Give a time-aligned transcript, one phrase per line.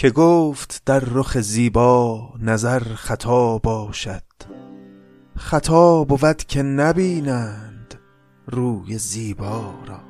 [0.00, 4.22] که گفت در رخ زیبا نظر خطا باشد.
[5.36, 7.94] خطا بود که نبینند
[8.46, 10.00] روی زیبا را.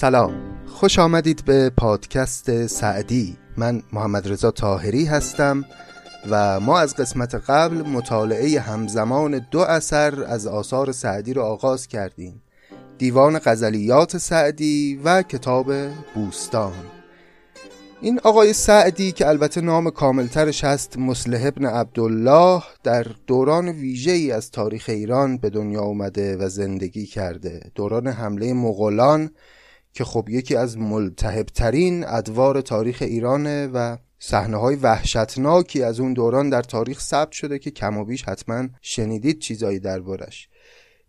[0.00, 0.34] سلام.
[0.66, 3.36] خوش آمدید به پادکست سعدی.
[3.56, 5.64] من محمد رضا تاهری هستم
[6.30, 12.42] و ما از قسمت قبل مطالعه همزمان دو اثر از آثار سعدی رو آغاز کردیم.
[12.98, 15.72] دیوان غزلیات سعدی و کتاب
[16.14, 16.72] بوستان.
[18.00, 24.32] این آقای سعدی که البته نام کاملترش هست مسلح ابن عبدالله در دوران ویژه ای
[24.32, 27.62] از تاریخ ایران به دنیا اومده و زندگی کرده.
[27.74, 29.30] دوران حمله مغولان
[29.92, 36.50] که خب یکی از ملتهبترین ادوار تاریخ ایرانه و صحنه های وحشتناکی از اون دوران
[36.50, 40.48] در تاریخ ثبت شده که کم و بیش حتما شنیدید چیزایی دربارش.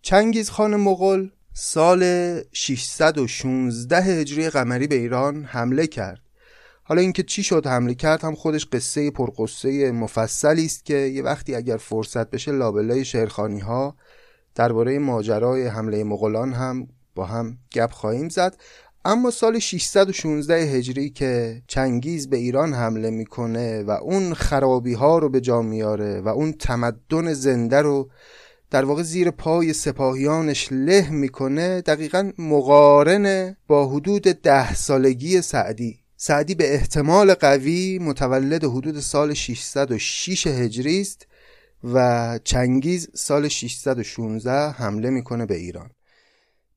[0.01, 2.03] چنگیز خان مغول سال
[2.53, 6.21] 616 هجری قمری به ایران حمله کرد.
[6.83, 11.55] حالا اینکه چی شد حمله کرد هم خودش قصه پرقصه مفصلی است که یه وقتی
[11.55, 13.95] اگر فرصت بشه لابلای شعرخانی ها
[14.55, 18.57] درباره ماجرای حمله مغولان هم با هم گپ خواهیم زد.
[19.05, 25.29] اما سال 616 هجری که چنگیز به ایران حمله می‌کنه و اون خرابی ها رو
[25.29, 28.09] به جا میاره و اون تمدن زنده رو
[28.69, 35.99] در واقع زیر پای سپاهیانش له می‌کنه دقیقا مقارن با حدود ده سالگی سعدی.
[36.17, 41.27] سعدی به احتمال قوی متولد حدود سال 606 هجری است
[41.83, 45.89] و چنگیز سال 616 حمله می‌کنه به ایران.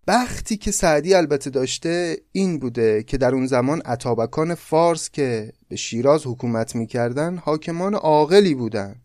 [0.07, 5.77] بختی که سعدی البته داشته این بوده که در اون زمان اتابکان فارس که به
[5.77, 8.97] شیراز حکومت می‌کردن حاکمان عاقلی بودن.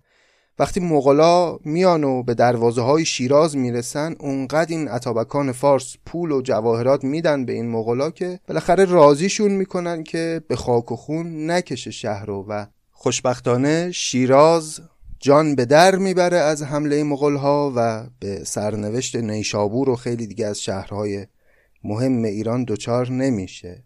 [0.60, 6.42] وقتی مغلا میان و به دروازه های شیراز می‌رسن اونقدر این اتابکان فارس پول و
[6.42, 11.92] جواهرات میدن به این مغلا که بالاخره راضیشون می‌کنن که به خاک و خون نکشه
[11.92, 14.82] شهر و خوشبختانه شیراز
[15.20, 20.46] جان به در می‌بره از حمله مغول ها و به سرنوشت نیشابور و خیلی دیگه
[20.48, 21.28] از شهرهای
[21.84, 23.84] مهم ایران دچار نمیشه.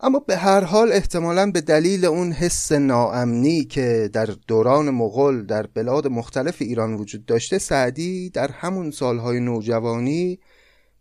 [0.00, 5.66] اما به هر حال احتمالا به دلیل اون حس ناامنی که در دوران مغول در
[5.66, 10.38] بلاد مختلف ایران وجود داشته سعدی در همون سالهای نوجوانی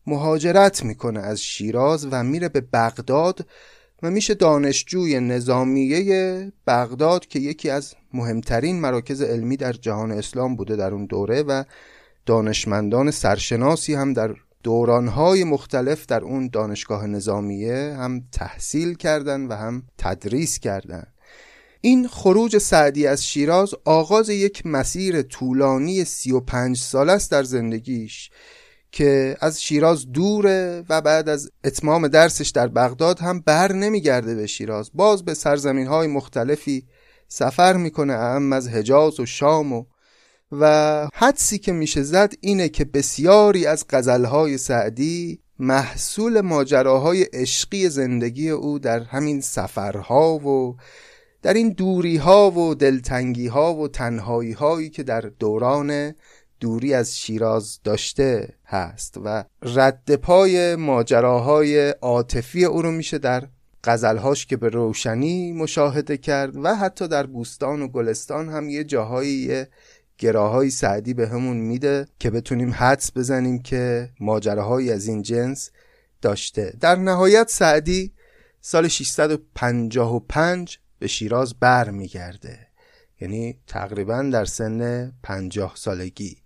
[0.08, 3.46] مهاجرت می‌کنه از شیراز و میره به بغداد
[4.04, 10.76] و میشه دانشجوی نظامیه بغداد که یکی از مهمترین مراکز علمی در جهان اسلام بوده
[10.76, 11.64] در اون دوره و
[12.26, 19.84] دانشمندان سرشناسی هم در دورانهای مختلف در اون دانشگاه نظامیه هم تحصیل کردن و هم
[19.98, 21.08] تدریس کردن.
[21.82, 27.44] این خروج سعدی از شیراز آغاز یک مسیر طولانی سی و پنج سال است در
[27.44, 28.30] زندگیش.
[28.96, 34.48] که از شیراز دوره و بعد از اتمام درسش در بغداد هم بر نمیگرده به
[34.48, 34.92] شیراز.
[34.94, 36.88] باز به سرزمین های مختلفی
[37.28, 39.86] سفر می‌کنه اهم از حجاز و شام و
[40.52, 48.50] و حدسی که میشه زد اینه که بسیاری از غزلهای سعدی محصول ماجراهای عشقی زندگی
[48.50, 50.76] او در همین سفرها و
[51.42, 56.14] در این دوری ها و دلتنگی ها و تنهایی هایی که در دوران
[56.60, 63.44] دوری از شیراز داشته هست و رد پای ماجراهای عاطفی او رو میشه در
[63.84, 69.66] غزلهاش که به روشنی مشاهده کرد و حتی در بوستان و گلستان هم یه جاهایی
[70.18, 75.72] گراهای سعدی به همون میده که بتونیم حدس بزنیم که ماجراهایی از این جنس
[76.22, 76.74] داشته.
[76.80, 78.14] در نهایت سعدی
[78.62, 82.68] سال 655 به شیراز بر میگرده
[83.22, 86.38] یعنی تقریبا در سن 50 سالگی.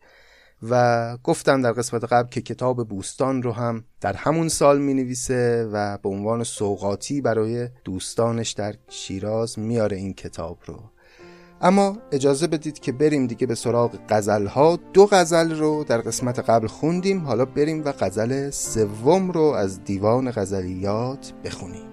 [0.64, 5.70] و گفتم در قسمت قبل که کتاب بوستان رو هم در همون سال می نویسه
[5.74, 10.80] و به عنوان سوقاتی برای دوستانش در شیراز میاره این کتاب رو.
[11.62, 16.40] اما اجازه بدید که بریم دیگه به سراغ غزل ها دو غزل رو در قسمت
[16.40, 21.89] قبل خوندیم حالا بریم و غزل سوم رو از دیوان غزلیات بخونیم.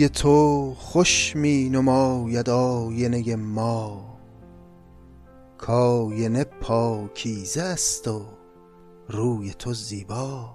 [0.00, 4.16] روی تو خوش می نماید آینه ما.
[5.58, 8.22] کاینه پاکیزه است و
[9.08, 10.50] روی تو زیبا.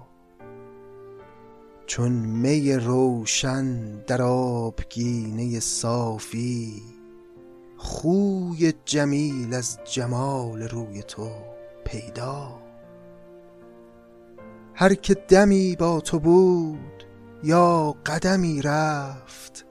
[1.86, 6.82] چون می روشن در آبگینه صافی
[7.76, 11.30] خوی جمیل از جمال روی تو
[11.84, 12.58] پیدا.
[14.74, 17.05] هر که دمی با تو بود
[17.42, 19.66] یا قدمی رفت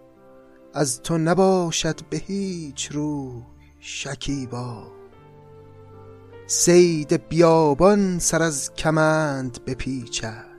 [0.73, 3.41] از تو نباشد به هیچ روی
[3.79, 4.91] شکیبا.
[6.47, 10.55] صید بیابان سر از کمند بپیچد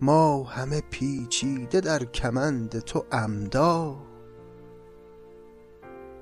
[0.00, 3.96] ما همه پیچیده در کمند تو عمدا.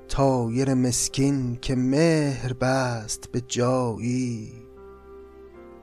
[0.08, 4.52] طایر مسکین که مهر بست به جایی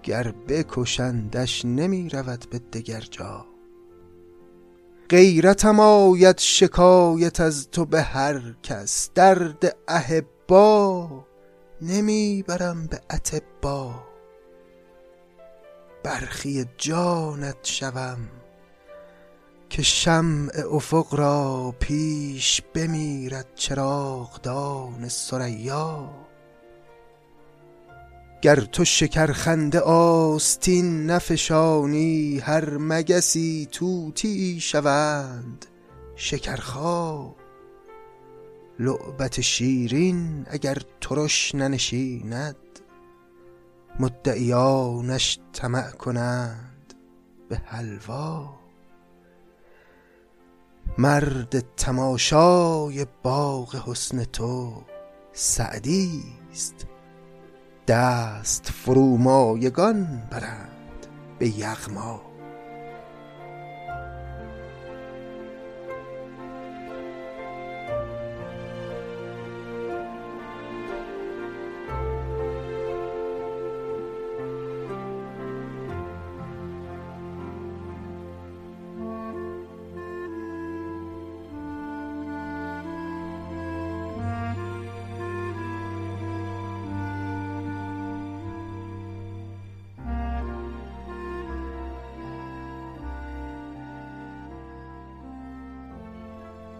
[0.03, 3.45] گر بکشندش نمی رود به دگر جا.
[5.09, 9.09] غیرتم آید شکایت از تو به هر کس.
[9.15, 11.09] درد احبا
[11.81, 13.95] نمی برم به اتبا
[16.03, 18.17] برخی جانت شوم
[19.69, 26.09] که شمع افق را پیش بمیرد چراغدان ثریا.
[28.41, 35.65] گر تو شکرخنده آستین نفشانی هر مگسی طوطیی شوند.
[36.15, 37.35] شکرخا
[38.79, 42.55] لعبت شیرین اگر ترش ننشیند.
[43.99, 46.93] مدعیانش طمع کنند
[47.49, 48.59] به حلوا.
[50.97, 54.83] مرد تماشای باغ حسن تو
[55.33, 56.88] سعدی است.
[57.89, 61.07] دست فرومایگان برند
[61.39, 62.28] به یغما.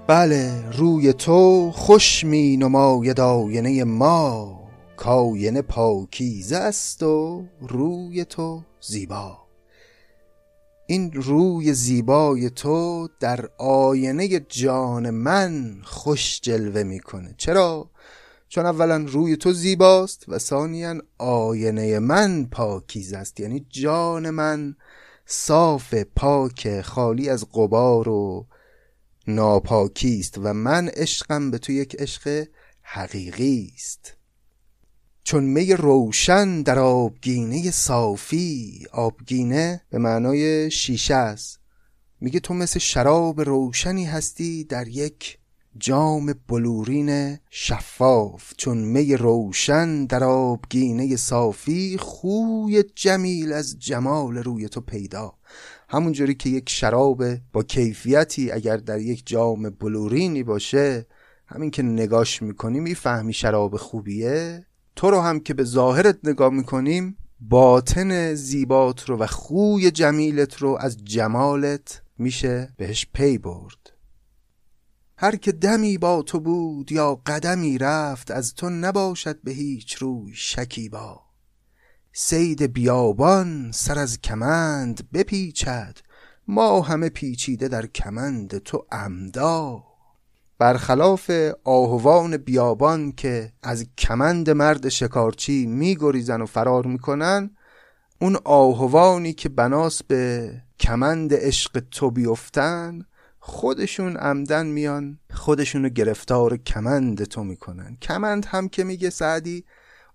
[0.10, 4.60] بله روی تو خوش می نماید آینه ما.
[4.98, 9.38] کاینه پاکیزه است و روی تو زیبا.
[10.88, 17.90] این روی زیبای تو در آینه جان من خوش جلوه می‌کنه چرا؟
[18.48, 23.40] چون اولا روی تو زیباست و ثانیا آینه من پاکیزه است.
[23.40, 24.76] یعنی جان من
[25.26, 28.46] صاف پاک خالی از غبار و
[29.30, 32.48] ناپاکی است و من عشقم به تو یک عشق
[32.82, 34.20] حقیقی است
[35.30, 41.60] چون می روشن در آبگینه صافی آبگینه به معنای شیشه است.
[42.22, 45.38] میگه تو مثل شراب روشنی هستی در یک
[45.78, 48.54] جام بلورین شفاف.
[48.58, 55.34] چون می روشن در آبگینه صافی خوی جمیل از جمال روی تو پیدا.
[55.92, 61.06] همونجوری که یک شراب با کیفیتی اگر در یک جام بلورینی باشه
[61.48, 64.66] همین که نگاش می‌کنی می‌فهمی شراب خوبیه؟
[64.96, 70.78] تو رو هم که به ظاهرت نگاه می‌کنیم باطن زیبات رو و خوی جمیلت رو
[70.80, 73.94] از جمالت میشه بهش پی برد.
[75.18, 80.32] هر که دمی با تو بود یا قدمی رفت از تو نباشد به هیچ روی
[80.36, 81.29] شکیبا
[82.14, 85.98] سید بیابان سر از کمند بپیچد
[86.48, 89.84] ما همه پیچیده در کمند تو عمدا.
[90.60, 91.32] برخلاف
[91.64, 97.50] آهوان بیابان که از کمند مرد شکارچی میگریزن و فرار می‌کنن
[98.22, 103.02] اون آهوانی که بناس به کمند عشق تو بیفتن
[103.40, 107.98] خودشون عمدن میان خودشون رو گرفتار کمند تو می‌کنن.
[108.02, 109.66] کمند هم که میگه سعدی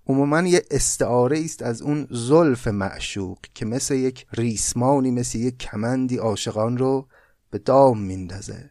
[0.07, 6.17] عموما یه استعاره است از اون زلف معشوق که مثل یک ریسمانی مثل یک کمندی
[6.17, 7.09] عاشقان رو
[7.51, 8.71] به دام میندازه.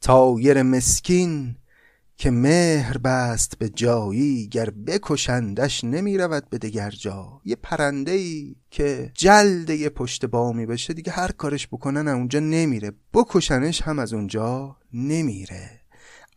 [0.00, 1.56] تایر مسکین
[2.16, 7.40] که مهر بست به جایی گر بکشندش نمی رود به دگر جا.
[7.44, 12.92] یه پرنده ای که جلد یه پشت بامی بشه دیگه هر کارش بکنن اونجا نمیره.
[13.14, 15.80] بکشنش هم از اونجا نمیره.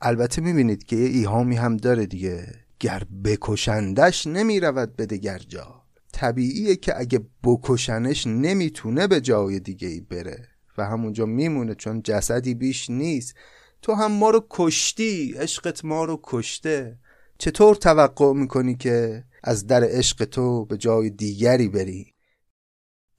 [0.02, 2.63] البته می‌بینید که یه ایهامی هم داره دیگه.
[2.84, 5.84] گر بکشندش نمی رود به دگر جا.
[6.14, 10.48] طبیعیه که اگه بکشنش نمی‌تونه به جای دیگه ای بره.
[10.78, 13.36] و همونجا میمونه چون جسدی بیش نیست.
[13.82, 17.00] تو هم ما رو کشتی عشقت ما رو کشته.
[17.38, 22.14] چطور توقع می‌کنی که از در عشق تو به جای دیگری بری؟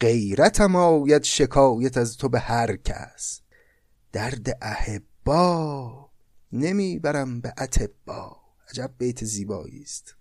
[0.00, 3.40] غیرتم آید شکایت از تو به هر کس.
[4.12, 6.10] درد احبا
[6.52, 10.14] نمی‌برم به اتبا عجب بیت زیبایی است.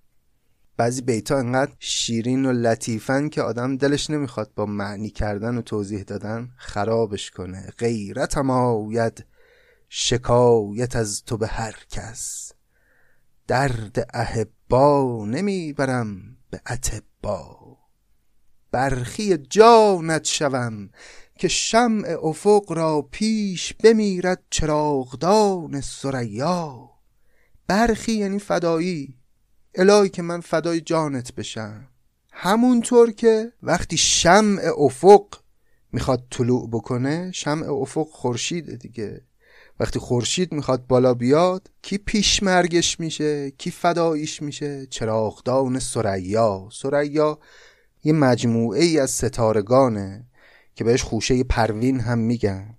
[0.78, 6.04] بعضی بیتا انقدر شیرین و لطیفن که آدم دلش نمی‌خواد با معنی کردن و توضیح
[6.04, 7.74] دادن خرابش کنه.
[7.78, 9.26] غیرتم آید
[9.90, 12.52] شکایت از تو به هر کس.
[13.48, 17.78] درد احبا نمی‌برم به اتبا
[18.72, 20.90] برخی جانت شوم
[21.40, 26.93] که شمع افق را پیش بمیرد چراغدان سریا
[27.74, 29.16] برخی یعنی فدایی.
[29.76, 31.88] الهی که من فدای جانت بشم.
[32.32, 35.26] همونطور که وقتی شمع افق
[35.92, 39.22] می‌خواد طلوع بکنه شمع افق خورشید دیگه.
[39.80, 47.40] وقتی خورشید می‌خواد بالا بیاد کی پیش مرگش میشه کی فداییش میشه؟ چراغدان سریا سریا
[48.04, 50.28] یه مجموعه ای از ستارگانه
[50.76, 52.78] که بهش خوشه پروین هم میگن.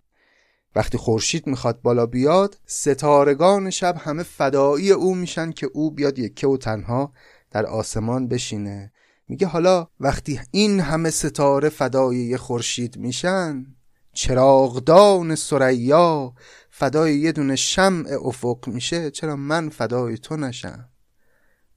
[0.75, 6.47] وقتی خورشید می‌خواد بالا بیاد ستارگان شب همه فدایی او میشن که او بیاد یکه
[6.47, 7.13] و تنها
[7.51, 8.93] در آسمان بشینه.
[9.29, 13.67] میگه حالا وقتی این همه ستاره فدای خورشید میشن
[14.13, 16.35] چراغدان سریا
[16.71, 20.89] فدای یه دونه شمع افق میشه چرا من فدای تو نشم؟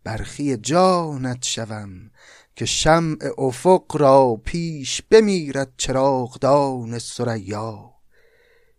[0.04, 2.12] برخی جانت شوم
[2.56, 7.97] که شمع افق را پیش بمیرد چراغدان سریا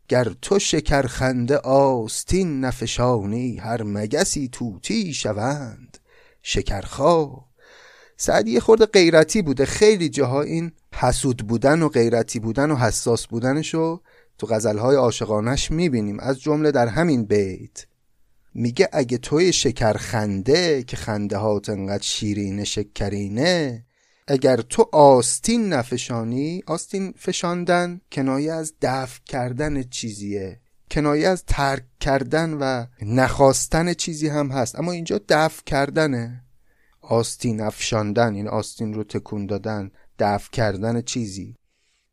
[0.09, 5.99] گر تو شکرخنده آستین نفشانی هر مگسی توتی شوند.
[6.43, 7.45] شکرخا
[8.17, 9.65] سعدی خورده غیرتی بوده.
[9.65, 14.01] خیلی جاها این حسود بودن و غیرتی بودن و حساس بودنشو
[14.39, 16.21] تو غزلهای عاشقانش می‌بینیم.
[16.21, 17.87] از جمله در همین بیت.
[18.55, 23.85] میگه اگه توی شکرخنده که خنده هات انقدر شیرین شکرینه
[24.31, 30.61] اگر تو آستین نفشانی آستین فشاندن کنایه از دفع کردن چیزیه.
[30.91, 34.79] کنایه از ترک کردن و نخواستن چیزی هم هست.
[34.79, 36.45] اما اینجا دفع کردنه.
[37.01, 41.57] آستین افشاندن این آستین رو تکون دادن دفع کردن چیزی.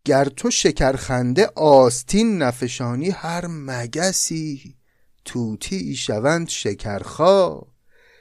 [0.06, 4.76] گر تو شکرخنده آستین نفشانی هر مگسی
[5.26, 7.62] توتی شوند شکرخا.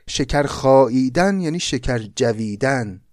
[0.09, 3.04] شکرخاییدن یعنی شکر جویدن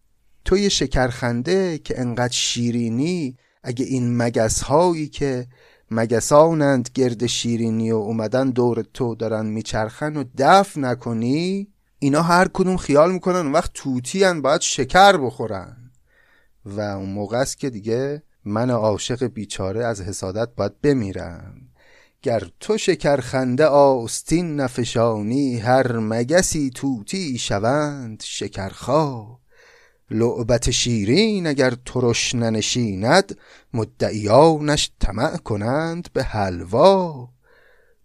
[0.46, 5.48] تو یه شکرخنده که انقدر شیرینی اگه این مگس هایی که
[5.92, 11.68] مگسانند گرد شیرینی و اومدن دور تو دارن میچرخن و دف نکنی
[12.00, 15.92] اینا هر کدوم خیال می‌کنن اون وقت توتی هن باید شکر بخورن.
[16.66, 21.54] و اون موقع است که دیگه من عاشق بیچاره از حسادت باید بمیرم.
[22.22, 29.41] گر تو شکرخنده آستین نفشانی هر مگسی توتی شوند شکرخا
[30.12, 33.38] لعبت شیرین اگر ترش ننشیند
[33.74, 37.30] مدعیانش طمع کنند به حلوا.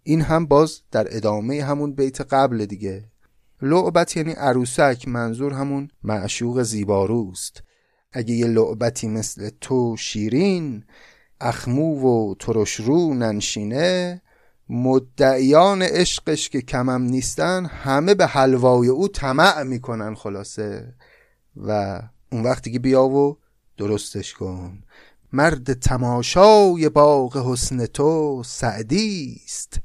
[0.03, 3.05] این هم باز در ادامه همون بیت قبل دیگه.
[3.61, 7.63] لعبت یعنی عروسک منظور همون معشوق زیباروست.
[8.11, 10.83] اگه یه لعبتی مثل تو شیرین
[11.41, 14.21] اخمو و ترش رو ننشینه
[14.69, 20.93] مدعیان عشقش که کمم نیستن همه به حلوای او طمع می‌کنن خلاصه.
[21.67, 23.37] و اون وقتی که بیا و
[23.77, 24.83] درستش کن.
[25.33, 29.79] مرد تماشای باغ حسن تو سعدی است.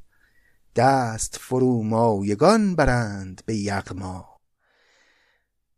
[0.76, 4.32] دست فرومایگان برند به یغما.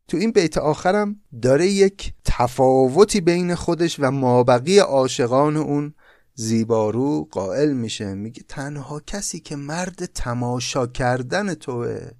[0.08, 5.94] تو این بیت آخرم داره یک تفاوتی بین خودش و مابقی عاشقان اون
[6.34, 8.14] زیبارو قائل میشه.
[8.14, 12.10] میگه تنها کسی که مرد تماشا کردن توه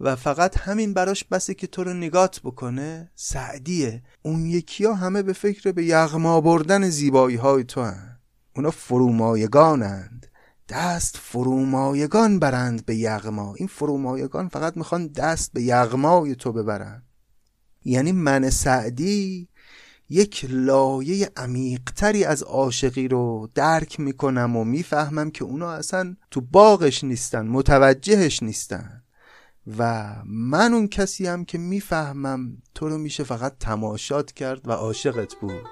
[0.00, 4.02] و فقط همین براش بسه که تو رو نگات بکنه سعدیه.
[4.22, 8.18] اون یکی ها همه به فکر به یغما بردن زیبایی های تو هن.
[8.56, 10.26] اونا فرومایگانند.
[10.68, 13.54] دست فرومایگان برند به یغما.
[13.54, 17.02] این فرومایگان فقط می‌خوان دست به یغمای تو ببرن.
[17.84, 19.48] یعنی من سعدی
[20.08, 27.04] یک لایه عمیقتری از عاشقی رو درک می‌کنم و می‌فهمم که اونا اصلا تو باغش
[27.04, 28.99] نیستن متوجهش نیستن.
[29.78, 35.34] و من اون کسی هم که می‌فهمم تو رو میشه فقط تماشات کرد و عاشقت
[35.34, 35.68] بود.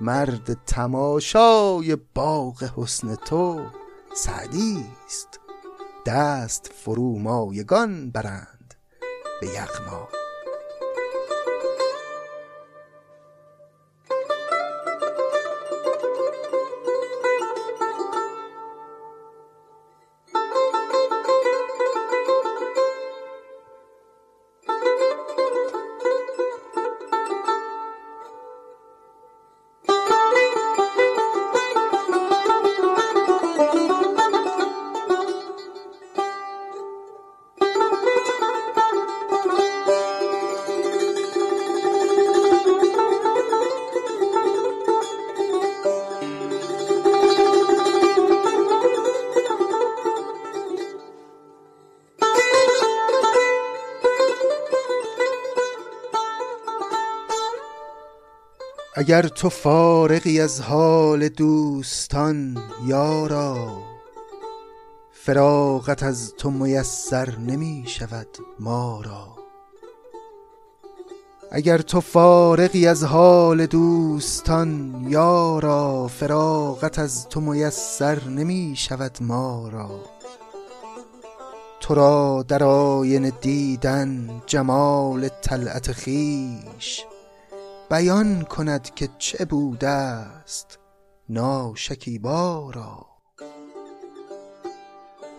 [0.00, 3.66] مرد تماشای باغ حسن تو
[4.14, 5.40] سعدی است.
[6.06, 8.74] دست فرومایگان برند
[9.40, 10.19] به یغما.
[59.10, 63.78] اگر تو فارغی از حال دوستان یارا
[65.12, 68.26] فراغت از تو میسر نمی شود
[68.60, 69.28] ما را
[71.50, 79.90] اگر تو فارغی از حال دوستان یارا فراغت از تو میسر نمی شود ما را
[81.80, 87.04] تو را در آینه دیدن جمال طلعت خیش
[87.90, 90.78] بیان کند که چه بوده است
[91.28, 93.06] ناشکیبا را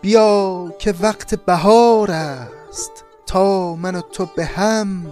[0.01, 2.91] بیا که وقت بهار است
[3.25, 5.05] تا من و تو به هم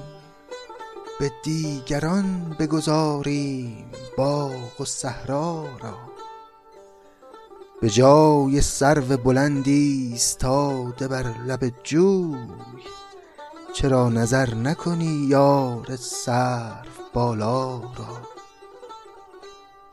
[1.19, 5.97] به دیگران بگذاریم باغ و صحرا را.
[7.81, 12.37] به جای سرو بلندی ایستاده بر لب جوی
[13.73, 18.29] چرا نظر نکنی یار سرو بالا را؟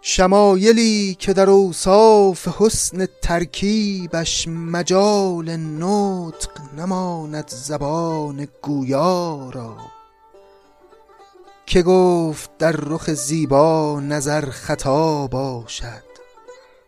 [0.00, 9.76] شمایلی که در اوصاف حسن ترکیبش مجال نطق نماند زبان گویا را.
[11.66, 16.02] که گفت در رخ زیبا نظر خطا باشد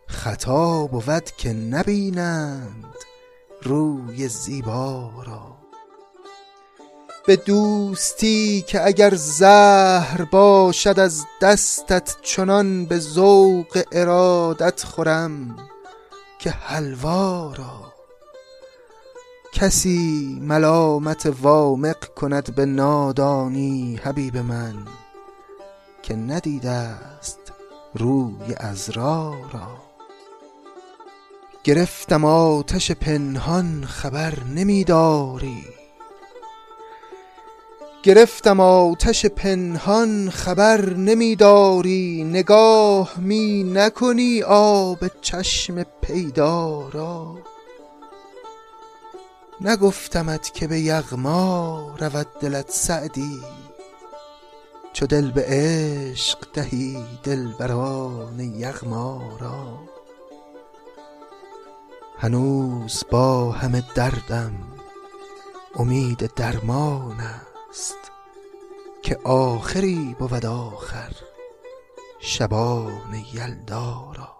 [0.07, 2.95] خطا بود که نبینند
[3.63, 5.58] روی زیبا را.
[7.29, 15.55] به دوستی که اگر زهر باشد از دستت چنان به ذوق ارادت خورم
[16.39, 17.93] که حلوا را.
[19.53, 24.75] کسی ملامت وامق کند به نادانی حبیب من
[26.03, 27.39] که ندیده است
[27.93, 29.77] روی ازرا را.
[31.63, 35.78] گرفتم آتش پنهان خبر نمیداری.
[38.03, 47.37] گرفتم آتش پنهان خبر نمیداری نگاه می نکنی آب چشم پیدا را.
[49.61, 53.41] نگفتمت که به یغما رود دلت سعدی
[54.93, 59.79] چو دل به عشق دهی دلبران یغما را.
[62.17, 64.53] هنوز با همه دردم
[65.75, 67.48] امید درمانم.
[67.69, 68.11] است
[69.01, 71.11] که آخری بود آخر
[72.19, 74.39] شبان یلدا را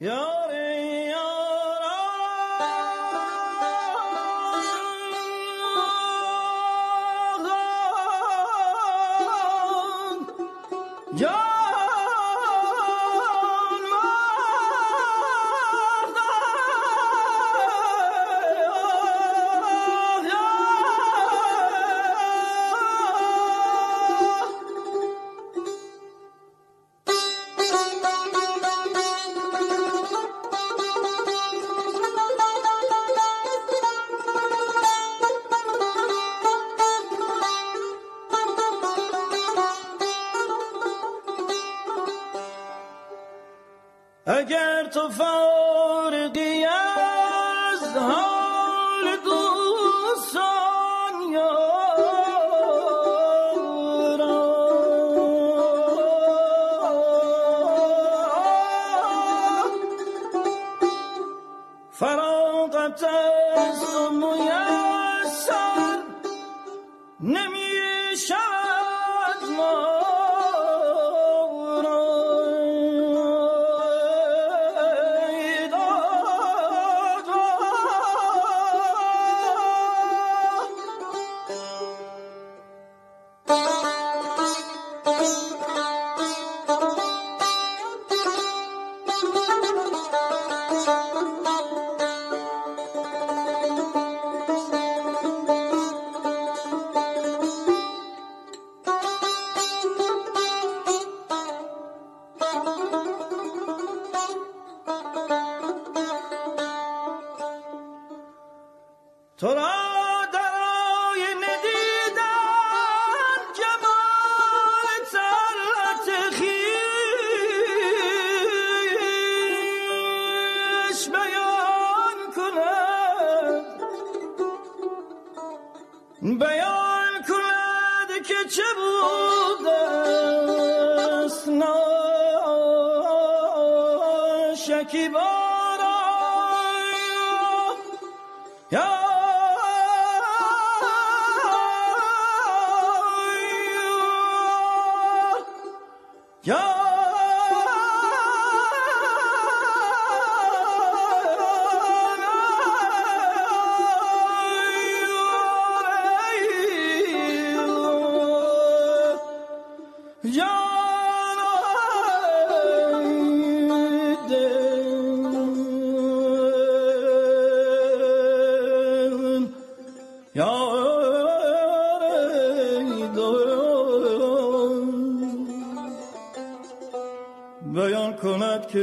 [0.00, 0.31] اگر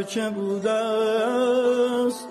[0.09, 2.27] که بوده است؟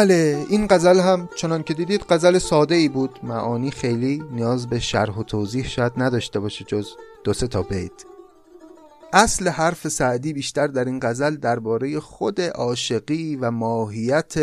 [0.00, 3.18] بله این غزل هم چنان که دیدید غزل ساده ای بود.
[3.22, 6.88] معانی خیلی نیاز به شرح و توضیح شاید نداشته باشه جز
[7.24, 7.92] دو سه تا بیت.
[9.12, 14.34] اصل حرف سعدی بیشتر در این غزل درباره خود عاشقی و ماهیت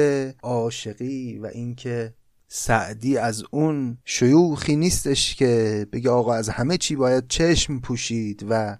[0.43, 2.13] عاشقی و اینکه
[2.47, 8.77] سعدی از اون شیوخی نیستش که بگه آقا از همه چی باید چشم پوشید و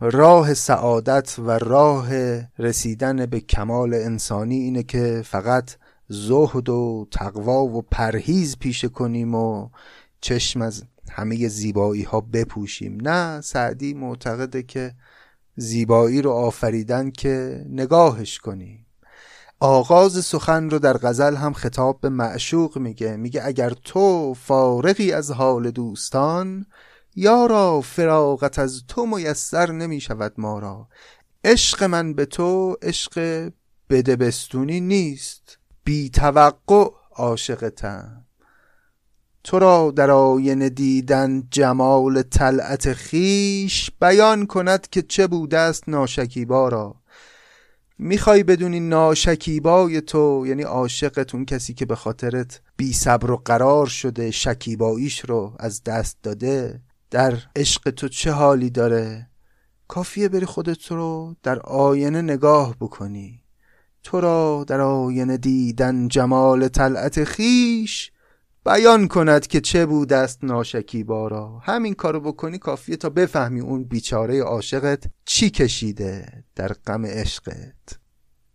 [0.00, 2.08] راه سعادت و راه
[2.58, 5.70] رسیدن به کمال انسانی اینه که فقط
[6.08, 9.68] زهد و تقوا و پرهیز پیشه کنیم و
[10.20, 12.98] چشم از همه زیبایی ها بپوشیم.
[13.00, 14.94] نه سعدی معتقده که
[15.56, 18.86] زیبایی رو آفریدن که نگاهش کنیم.
[19.60, 23.16] آغاز سخن رو در غزل هم خطاب به معشوق میگه.
[23.16, 26.66] میگه اگر تو فارغی از حال دوستان
[27.14, 30.88] یارا فراغت از تو میسر نمی شود ما را.
[31.44, 33.48] عشق من به تو عشق
[33.90, 35.58] بدبستونی نیست.
[35.84, 38.24] بی توقع عاشقتم.
[39.44, 46.68] تو را در آینه دیدن جمال طلعت خیش بیان کند که چه بوده است ناشکیبا
[46.68, 46.94] را.
[47.98, 54.30] می‌خوای بدونی ناشکیبای تو یعنی عاشقتون کسی که به خاطرت بی صبر و قرار شده
[54.30, 56.80] شکیباییش رو از دست داده.
[57.10, 59.28] در عشق تو چه حالی داره؟
[59.88, 63.41] کافیه بری خودت رو در آینه نگاه بکنی.
[64.02, 68.12] تو را در آینه دیدن جمال طلعت خیش
[68.64, 73.84] بیان کند که چه بود است ناشکی بارا همین کارو بکنی کافیه تا بفهمی اون
[73.84, 77.98] بیچاره عاشقت چی کشیده در غم عشقت.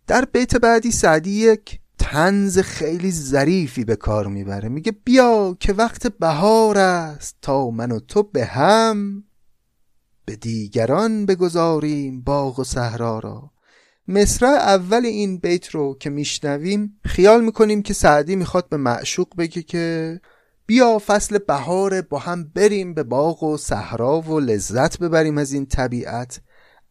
[0.06, 4.68] در بیت بعدی سعدی یک تنز خیلی ظریفی به کار می‌بره.
[4.68, 9.24] میگه بیا که وقت بهار است تا من و تو به هم
[10.24, 13.50] به دیگران بگذاریم باغ و صحرا را.
[14.08, 19.62] مصرع اول این بیت رو که میشنویم خیال می‌کنیم که سعدی می‌خواد به معشوق بگه
[19.62, 20.20] که
[20.66, 25.66] بیا فصل بهار با هم بریم به باغ و صحرا و لذت ببریم از این
[25.66, 26.40] طبیعت.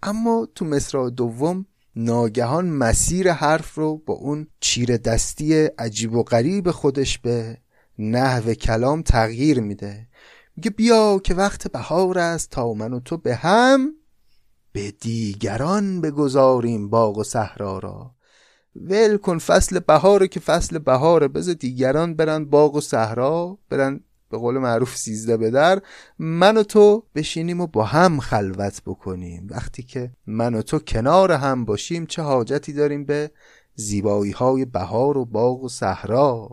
[0.04, 6.72] اما تو مصرع دوم ناگهان مسیر حرف رو با اون چیر دستی عجیب و غریب
[6.72, 7.58] خودش به
[8.00, 10.08] نحو کلام تغییر میده.
[10.56, 13.94] میگه بیا که وقت بهار است تا من و تو به هم
[14.78, 18.12] به دیگران بگذاریم باغ و صحرا را.
[18.76, 21.28] ول کن فصل بهار که فصل بهاره.
[21.28, 25.82] بذار دیگران برن باغ و صحرا برن به قول معروف سیزده به در.
[26.20, 29.48] من و تو بشینیم و با هم خلوت بکنیم.
[29.50, 33.32] وقتی که من و تو کنار هم باشیم چه حاجتی داریم به
[33.76, 36.50] زیبایی های بهار و باغ و صحرا؟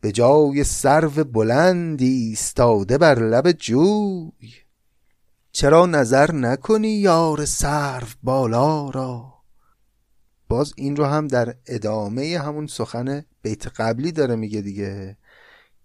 [0.00, 4.67] به جای سرو بلندی استاده بر لب جوی.
[5.52, 9.34] چرا نظر نکنی یار سرو بالا را؟
[10.48, 15.16] باز این رو هم در ادامه همون سخن بیت قبلی داره میگه دیگه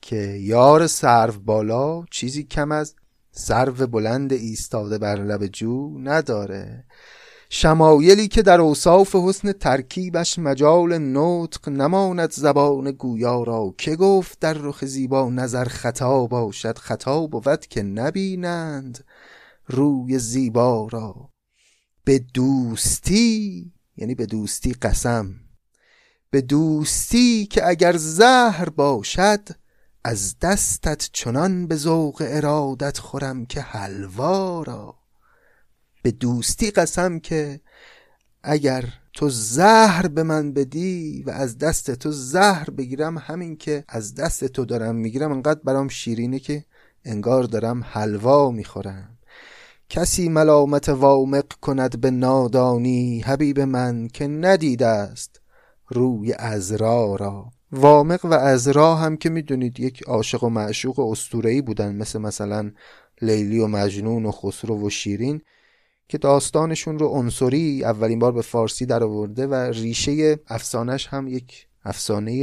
[0.02, 2.95] که یار سرو بالا چیزی کم از
[3.32, 6.86] سرو بلند ایستاده بر لب جو نداره.
[7.49, 14.54] شمایلی که در اوصاف حسن ترکیبش مجال نطق نماند زبان گویا را که گفت در
[14.54, 19.04] رخ زیبا نظر خطا باشد خطا بود که نبینند.
[19.67, 21.30] روی زیبا را.
[22.04, 25.36] به دوستی یعنی به دوستی قسم.
[26.30, 29.49] به دوستی که اگر زهر باشد
[30.04, 34.95] از دستت چنان به ذوق ارادت خورم که حلوا را.
[36.04, 37.62] به دوستی قسم که
[38.43, 44.15] اگر تو زهر به من بدی و از دست تو زهر بگیرم همین که از
[44.15, 46.65] دست تو دارم می‌گیرم انقدر برام شیرینه که
[47.06, 49.12] انگار دارم حلوا می‌خورم.
[49.95, 55.41] کسی ملامت وامق کند به نادانی حبیب من که ندیده است
[55.88, 57.45] روی ازرا را.
[57.71, 62.71] وامق و ازرا هم که می‌دونید یک عاشق و معشوق اسطوره‌ای بودن مثل مثلا
[63.21, 65.41] لیلی و مجنون و خسرو و شیرین
[66.08, 71.67] که داستانشون رو عنصری اولین بار به فارسی در آورده و ریشه افسانش هم یک
[71.86, 72.34] افسانه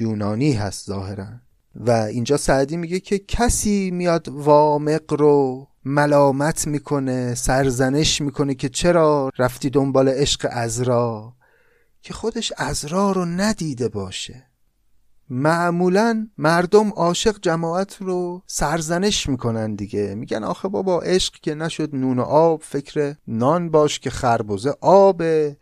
[0.00, 1.26] یونانی هست ظاهرا.
[1.74, 9.30] و اینجا سعدی میگه که کسی میاد وامق رو ملامت می‌کنه سرزنش می‌کنه که چرا
[9.38, 11.34] رفتی دنبال عشق ازرا
[12.02, 14.46] که خودش ازرا رو ندیده باشه.
[15.30, 20.14] معمولا مردم عاشق جماعت رو سرزنش می‌کنن دیگه.
[20.14, 25.56] میگن آخه بابا عشق که نشد نون و آب فکر نان باش که خربزه آبه.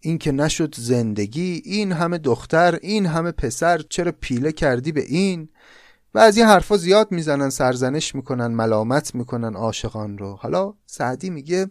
[0.00, 5.48] این که نشد زندگی این همه دختر این همه پسر چرا پیله کردی به این؟
[6.14, 10.32] و از این حرفا زیاد می‌زنن سرزنش می‌کنن ملامت می‌کنن عاشقان رو.
[10.32, 11.70] حالا سعدی میگه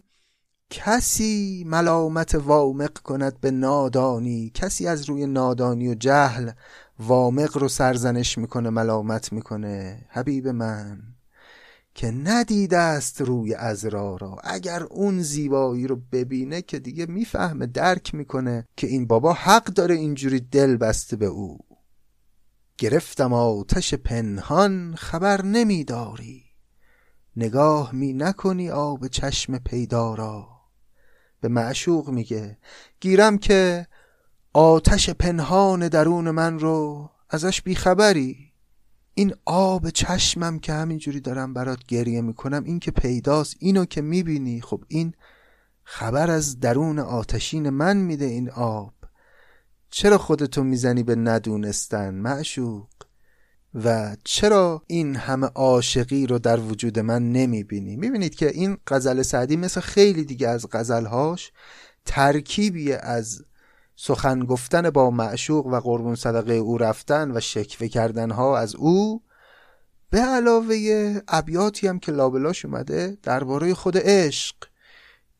[0.70, 6.50] کسی ملامت وامق کند به نادانی کسی از روی نادانی و جهل
[6.98, 10.06] وامق رو سرزنش می‌کنه ملامت می‌کنه.
[10.08, 11.02] حبیب من
[11.94, 14.36] که ندیده است روی ازرا را.
[14.44, 19.94] اگر اون زیبایی رو ببینه که دیگه می‌فهمه درک می‌کنه که این بابا حق داره
[19.94, 21.58] اینجوری دل بسته به او.
[22.80, 26.44] گرفتم آتش پنهان خبر نمیداری.
[27.36, 30.48] نگاه می نکنی آب چشم پیدا را.
[31.40, 32.58] به معشوق میگه
[33.00, 33.86] گیرم که
[34.52, 38.52] آتش پنهان درون من رو ازش بیخبری.
[39.14, 44.60] این آب چشمم که همینجوری دارم برات گریه می‌کنم این که پیداست اینو که می‌بینی.
[44.60, 45.14] خب این
[45.82, 48.99] خبر از درون آتشین من میده این آب.
[49.90, 52.88] چرا خودتو می‌زنی به ندونستن معشوق؟
[53.74, 59.56] و چرا این همه عاشقی رو در وجود من نمی‌بینی؟ می‌بینید که این غزل سعدی
[59.56, 61.52] مثل خیلی دیگه از غزلهاش
[62.04, 63.44] ترکیبی از
[63.96, 69.22] سخن گفتن با معشوق و قربون صدقه او رفتن و شکوه کردن ها از او
[70.10, 70.76] به علاوه
[71.28, 74.56] ابیاتی هم که لابلاش اومده درباره خود عشق.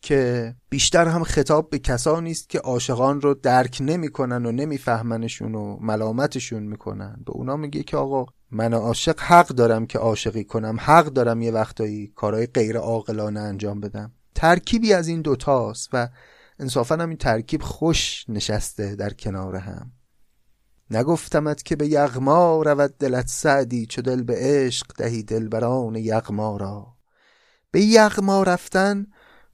[0.03, 5.77] که بیشتر هم خطاب به کسانی است که عاشقان رو درک نمی‌کنن و نمیفهمنشون و
[5.81, 7.23] ملامتشون می‌کنن.
[7.27, 10.77] به اونا میگه که آقا من عاشق حق دارم که عاشقی کنم.
[10.81, 14.13] حق دارم یه وقتایی کارهای غیر عاقلانه انجام بدم.
[14.35, 16.09] ترکیبی از این دوتاست و
[16.59, 19.93] انصافا هم این ترکیب خوش نشسته در کنار هم.
[20.91, 26.87] نگفتمت که به یغما رود دلت سعدی چو دل به عشق دهی دلبران یغما را.
[27.71, 29.07] به یغما رفتن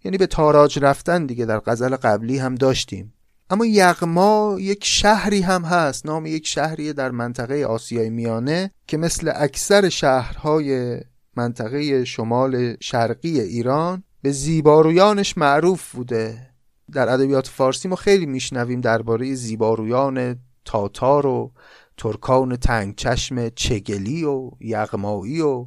[0.06, 3.12] یعنی به تاراج رفتن دیگه در غزل قبلی هم داشتیم.
[3.50, 9.32] اما یغما یک شهری هم هست نام یک شهری در منطقه آسیای میانه که مثل
[9.34, 11.00] اکثر شهرهای
[11.36, 16.50] منطقه شمال شرقی ایران به زیبارویانش معروف بوده.
[16.92, 21.52] در ادبیات فارسی ما خیلی میشنویم درباره زیبارویان تاتار و
[21.96, 25.66] ترکان تنگ چشم چگلی و یغمایی و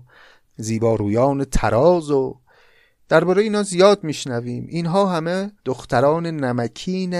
[0.57, 2.38] زیبارویان تراز و
[3.09, 4.65] درباره اینا زیاد میشنویم.
[4.69, 7.15] اینها همه دختران نمکین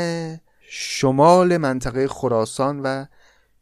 [0.70, 3.06] شمال منطقه خراسان و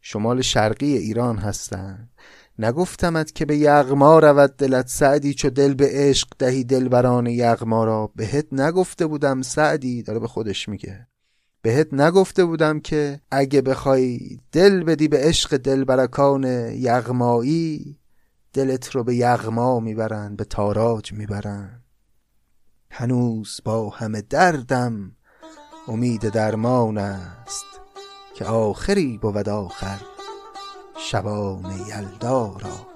[0.00, 2.10] شمال شرقی ایران هستند.
[2.58, 8.12] نگفتمت که به یغما رود دلت سعدی چو دل به عشق دهی دلبران یغما را.
[8.16, 11.06] بهت نگفته بودم سعدی داره به خودش میگه.
[11.62, 17.98] بهت نگفته بودم که اگه بخوای دل بدی به عشق دلبرکان یغمایی
[18.52, 21.82] دلت رو به یغما می‌برن به تاراج می‌برن.
[22.90, 25.12] هنوز با همه دردم
[25.88, 27.66] امید درمان است
[28.34, 30.00] که آخری بود آخر
[30.98, 32.87] شبان یلدا را.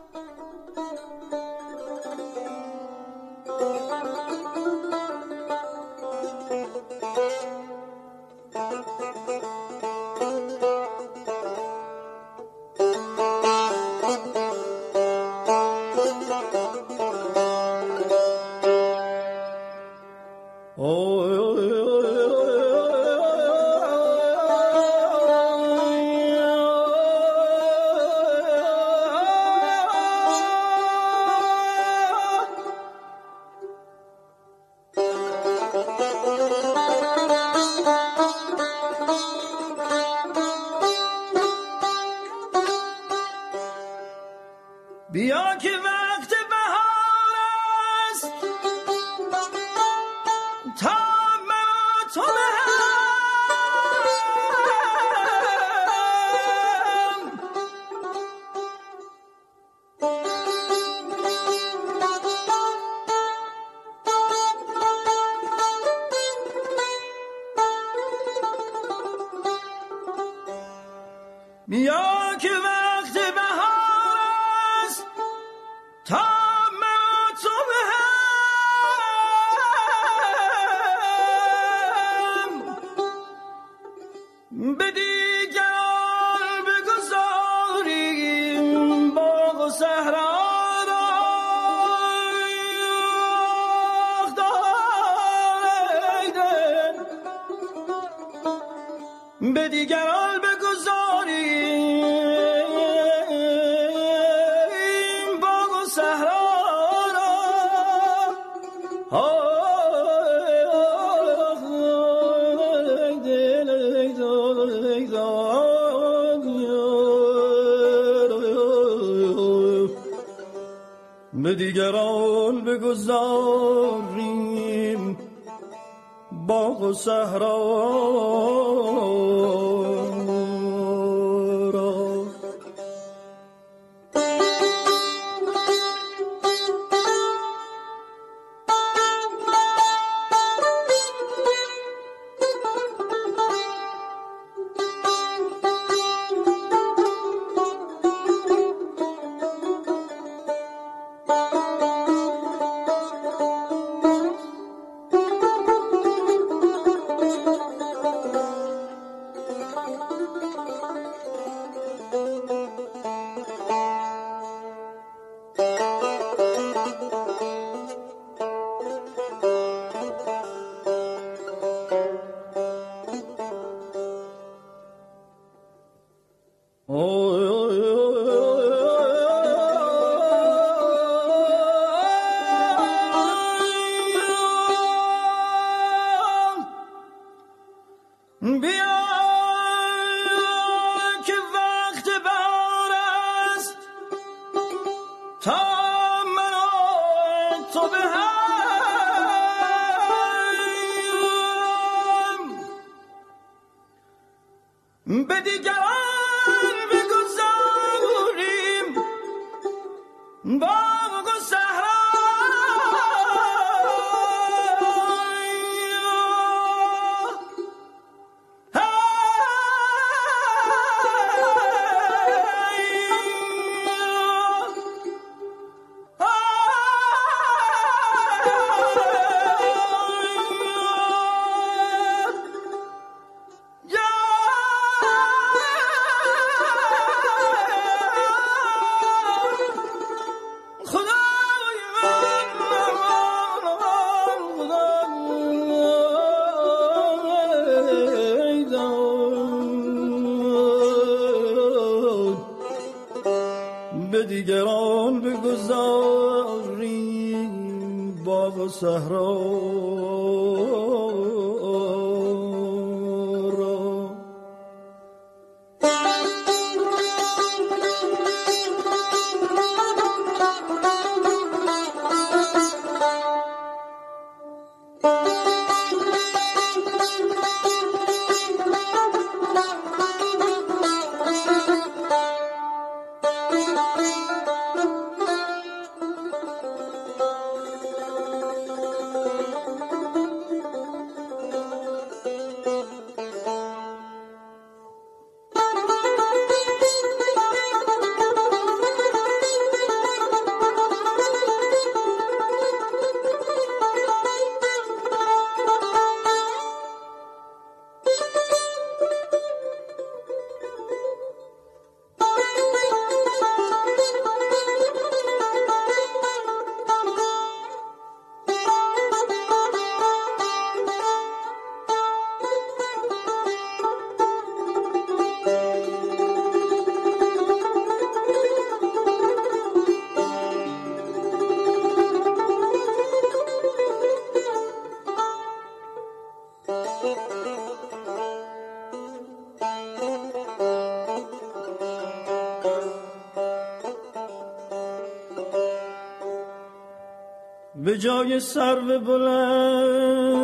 [348.32, 350.38] به جای سرو بلند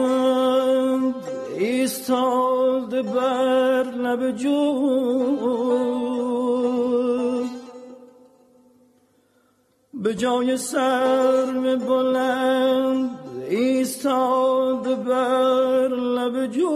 [1.59, 5.39] ایستاد بر لب جوی
[9.95, 13.11] به جای سرو بلند
[13.49, 16.69] ایستاد بر لب جوی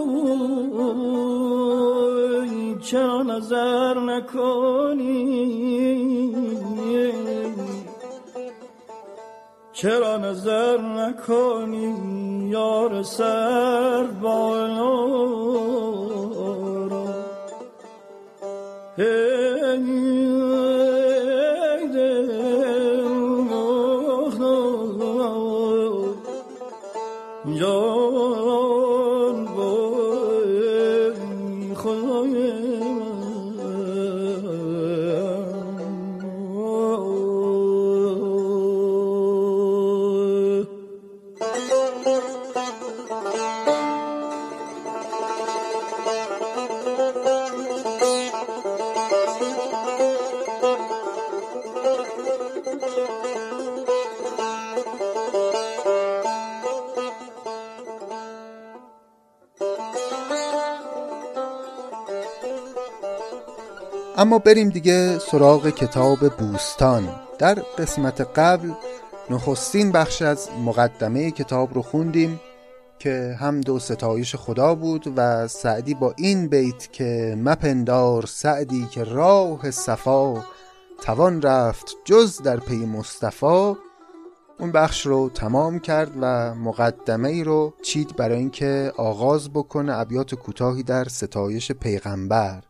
[2.81, 5.53] چرا نظر نکنی؟
[9.83, 13.72] چرا نظر نکنی یار سر.
[64.45, 67.09] بریم دیگه سراغ کتاب بوستان.
[67.39, 68.71] در قسمت قبل
[69.29, 72.39] نخستین بخش از مقدمه کتاب رو خوندیم
[72.99, 79.03] که هم دو ستایش خدا بود و سعدی با این بیت که مپندار سعدی که
[79.03, 80.45] راه صفا
[81.01, 83.75] توان رفت جز در پی مصطفی.
[84.59, 90.35] اون بخش رو تمام کرد و مقدمه ای رو چید برای اینکه آغاز بکنه ابیات
[90.35, 92.63] کوتاهی در ستایش پیغمبر.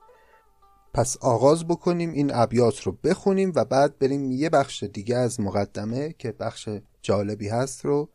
[0.93, 6.15] پس آغاز بکنیم این ابیات رو بخونیم و بعد بریم یه بخش دیگه از مقدمه
[6.19, 6.69] که بخش
[7.01, 8.09] جالبی هست رو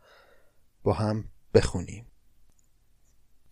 [0.83, 1.25] با هم
[1.55, 2.07] بخونیم.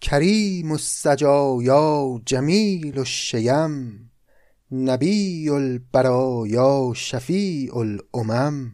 [0.00, 4.10] کریم السجایا جمیل الشیم
[4.72, 8.72] نبی البرایا شفیع الامم.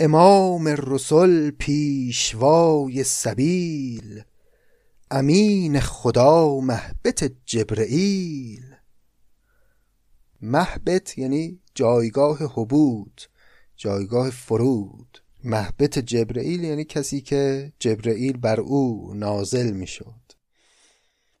[0.00, 4.22] امام الرسل پیشوای سبیل
[5.10, 8.69] امین خدا محبت جبرئیل.
[10.42, 13.20] محبت یعنی جایگاه حبود
[13.80, 15.18] جایگاه فرود.
[15.44, 20.20] محبت جبرئیل یعنی کسی که جبرئیل بر او نازل می‌شد.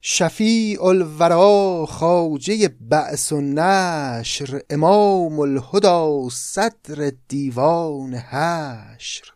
[0.00, 9.32] شفیع الورا خاجه بعث و نشر امام الهدا صدر دیوان حشر.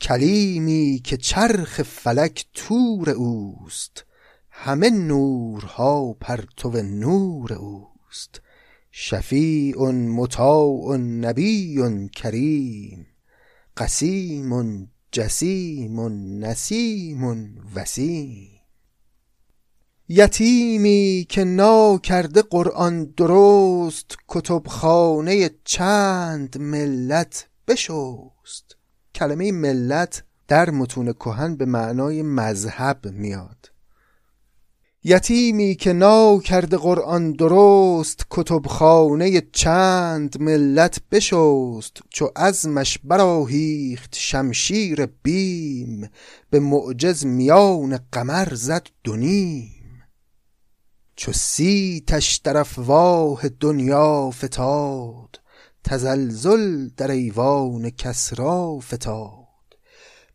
[0.00, 4.04] کلیمی که چرخ فلک تور اوست
[4.50, 8.40] همه نورها پرتو نور اوست.
[9.00, 13.06] شفیع مطاع نبی کریم
[13.76, 16.00] قسیم جسیم
[16.44, 17.24] نسیم
[17.74, 18.50] وسیم.
[20.08, 28.76] یتیمی که نا کرده قرآن درست کتبخانه چند ملت بشست.
[29.14, 33.70] کلمه ملت در متون کهن به معنای مذهب میاد.
[35.08, 46.10] یتیمی که نا کرده قرآن درست کتبخانه چند ملت بشست چو ازمش براهیخت شمشیر بیم
[46.50, 50.02] به معجز میان قمر زد دونیم
[51.16, 55.40] چو سیتش در افواه دنیا فتاد
[55.84, 59.37] تزلزل در ایوان کسرا فتاد.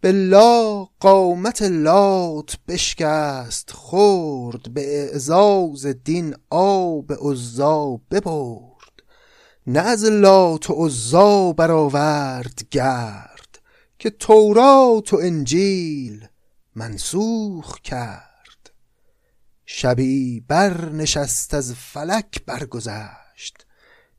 [0.03, 8.93] بالله قامت لات بشکست خورد به اعزاز دین آب عزا ببرد.
[9.67, 13.59] نه از لات و عزا برآورد گرد
[13.99, 16.27] که تورات و انجیل
[16.75, 18.71] منسوخ کرد.
[19.65, 23.22] شبی برنشست از فلک برگذشت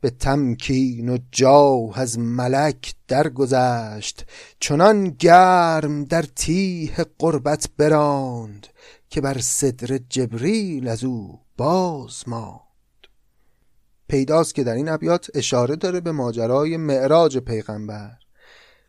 [0.04, 4.26] به تمکین و جاه از ملک درگذشت.
[4.60, 8.66] چنان گرم در تیه قربت براند
[9.08, 12.60] که بر صدر جبریل از او باز ماند.
[14.08, 18.23] پیداست که در این ابیات اشاره داره به ماجرای معراج پیغمبر.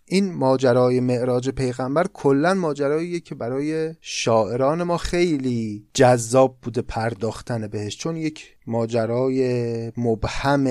[0.08, 7.98] این ماجرای معراج پیغمبر کلا ماجراییه که برای شاعران ما خیلی جذاب بوده پرداختن بهش
[7.98, 10.68] چون یک ماجرای مبهم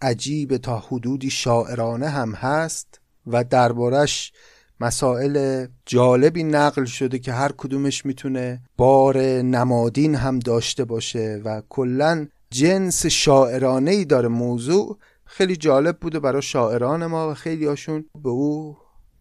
[0.00, 4.32] عجیب تا حدودی شاعرانه هم هست و دربارش
[4.80, 12.26] مسائل جالبی نقل شده که هر کدومش می‌تونه بار نمادین هم داشته باشه و کلا
[12.50, 18.28] جنس شاعرانه ای داره موضوع خیلی جالب بوده برای شاعران ما و خیلی هاشون به
[18.28, 18.76] او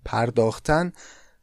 [0.06, 0.92] پرداختن.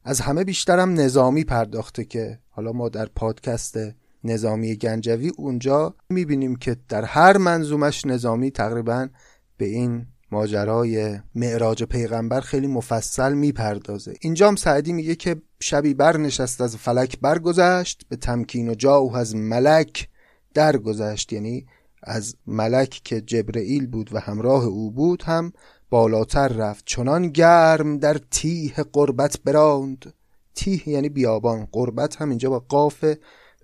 [0.04, 3.78] از همه بیشترم نظامی پرداخته که حالا ما در پادکست
[4.24, 9.08] نظامی گنجوی اونجا می‌بینیم که در هر منظومش نظامی تقریبا
[9.56, 14.14] به این ماجرای معراج پیغمبر خیلی مفصل می‌پردازه.
[14.20, 19.16] اینجا هم سعدی میگه که شبی بر نشست از فلک برگذشت به تمکین و جاو
[19.16, 20.08] از ملک
[20.54, 21.32] درگذشت.
[21.32, 21.66] یعنی
[22.02, 25.52] از ملک که جبرئیل بود و همراه او بود هم
[25.90, 26.84] بالاتر رفت.
[26.86, 30.14] چنان گرم در تیه قربت براند.
[30.54, 33.04] تیه یعنی بیابان قربت هم اینجا با قاف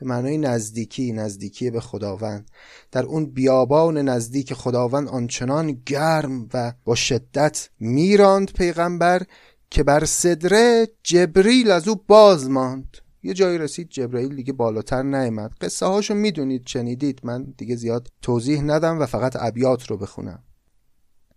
[0.00, 2.50] به معنای نزدیکی نزدیکی به خداوند.
[2.92, 9.22] در اون بیابان نزدیک خداوند آنچنان گرم و با شدت میراند پیغمبر
[9.70, 12.96] که بر صدره جبریل از او باز ماند.
[13.28, 17.20] یه جایی رسید جبرئیل دیگه بالاتر نیامد قصه هاشو می‌دونید شنیدید.
[17.22, 20.42] من دیگه زیاد توضیح ندم و فقط ابیات رو بخونم.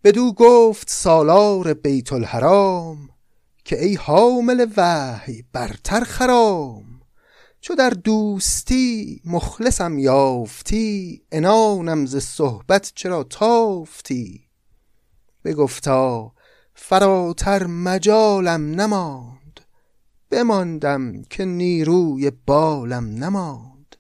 [0.03, 3.09] بدو گفت سالار بیت الحرام
[3.65, 6.83] که ای حامل وحی برتر خرام.
[7.61, 14.41] چو در دوستی مخلصم یافتی انانم ز صحبت چرا تافتی؟
[15.45, 16.31] بگفتا
[16.73, 19.40] فراتر مجالم نمان
[20.31, 23.95] بماندم که نیروی بالم نماند.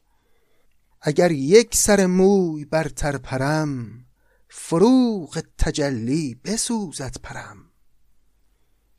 [1.01, 4.05] اگر یک سر موی برتر پرم
[4.49, 7.57] فروغ تجلی بسوزد پرم.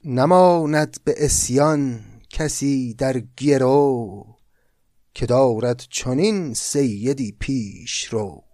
[0.05, 4.27] نماند به اسیان کسی در گرو
[5.15, 8.45] که دارد چنین سیدی پیش رو.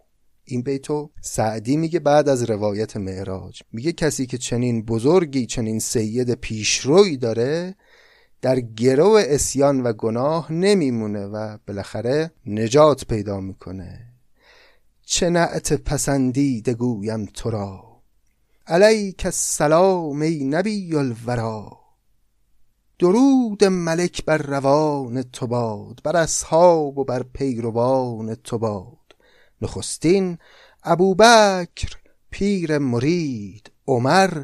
[0.44, 3.62] این بیتو سعدی میگه بعد از روایت معراج.
[3.72, 7.76] میگه کسی که چنین بزرگی چنین سید پیشروی داره
[8.40, 14.08] در گرو اسیان و گناه نمیمونه و بالاخره نجات پیدا می‌کنه.
[15.02, 17.88] چه نعت پسندیده گویم تو را
[18.66, 21.78] علیک السلام ای نبی الورا.
[22.98, 29.16] درود ملک بر روان تو باد بر اصحاب و بر پیروان تو باد.
[29.62, 30.38] نخستین
[30.84, 31.92] ابوبکر
[32.30, 34.42] پیر مرید عمر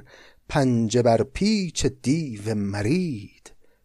[0.48, 3.33] پنجه بر پیچ دیو مرید.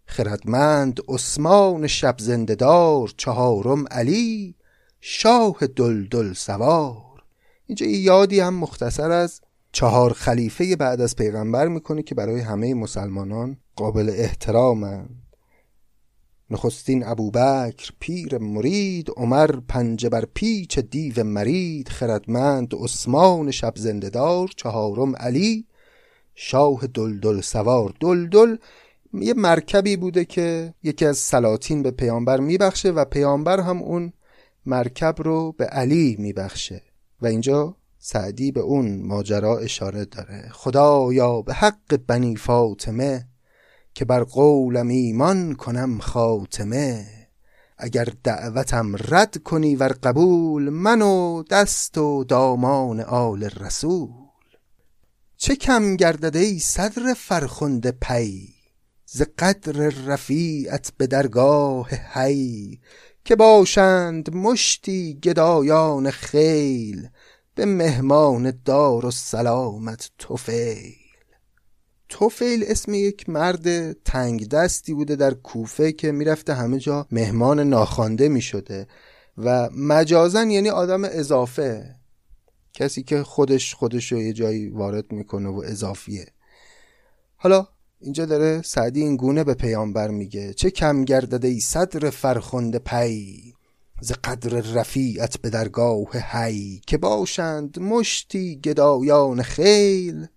[0.10, 4.56] خردمند عثمان شب زندهدار چهارم علی
[5.02, 7.24] شاه دلدل سوار.
[7.66, 9.42] اینجا یادی هم مختصر از
[9.72, 15.24] چهار خلیفه بعد از پیغمبر می‌کنه که برای همه مسلمانان قابل احترامند.
[16.50, 25.16] نخستین ابوبکر پیر مرید عمر پنجه بر پیچ دیو مرید خردمند عثمان شب زندهدار چهارم
[25.16, 25.66] علی
[26.36, 27.94] شاه دلدل سوار.
[28.00, 28.58] دلدل
[29.14, 34.14] یه مرکبی بوده که یکی از سلاطین به پیامبر میبخشه و پیامبر هم اون
[34.66, 36.82] مرکب رو به علی میبخشه.
[37.22, 40.50] و اینجا سعدی به اون ماجرا اشاره داره.
[40.52, 43.28] خدایا به حق بنی فاطمه
[43.94, 47.06] که بر قولم ایمان کنم خاتمه.
[47.78, 54.10] اگر دعوتم رد کنی ور قبول من و دست و دامان آل رسول.
[55.38, 58.59] چه کم گردد ای صدر فرخنده پی؟
[59.12, 62.80] ز قدر رفیعت به درگاه حی
[63.26, 67.10] که باشند مشتی گدایان خیل
[67.56, 70.94] به مهمان دار و سلامت توفیل.
[72.10, 78.30] توفیل اسم یک مرد تنگ دستی بوده در کوفه که می‌رفته همه جا مهمان ناخوانده
[78.30, 78.88] می‌شده
[79.38, 81.96] و مجازن یعنی آدم اضافه
[82.74, 86.28] کسی که خودش خودش رو یه جایی وارد می‌کنه و اضافیه.
[87.36, 87.68] حالا
[88.02, 93.54] اینجا داره سعدی این گونه به پیامبر میگه چه کم گردده ای صدر فرخنده پی
[94.02, 100.28] ز قدر رفیعت به درگاه هی که باشند مشتی گدایان خیل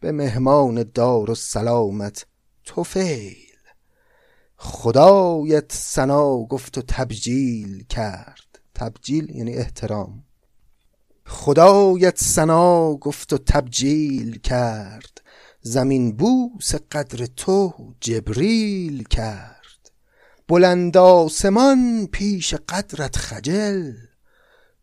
[0.00, 2.26] به مهمان دار و سلامت
[2.64, 3.36] توفیل.
[4.56, 8.60] خدایت سنا گفت و تبجیل کرد.
[8.74, 10.24] تبجیل یعنی احترام.
[11.26, 15.20] خدایت سنا گفت و تبجیل کرد.
[15.66, 19.90] زمین بوس قدر تو جبریل کرد.
[20.48, 23.92] بلند آسمان پیش قدرت خجل.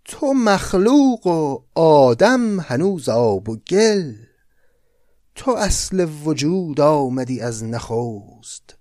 [0.05, 4.13] تو مخلوق و آدم هنوز آب و گل.
[5.35, 8.75] تو اصل وجود آمدی از نخست.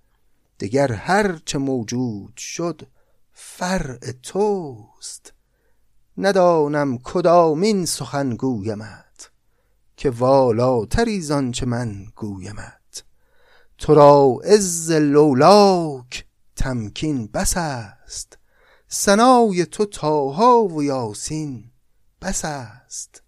[0.60, 2.82] دگر هر چه موجود شد
[3.32, 5.32] فرع توست.
[6.18, 9.01] ندانم کدامین سخن گویمت
[10.02, 13.04] که والاتری زآنچه من گویمت.
[13.78, 16.26] تو را عز لولاک
[16.56, 18.38] تمکین بس است.
[18.90, 21.70] ثنای تو طاها و یاسین
[22.22, 23.22] بس است.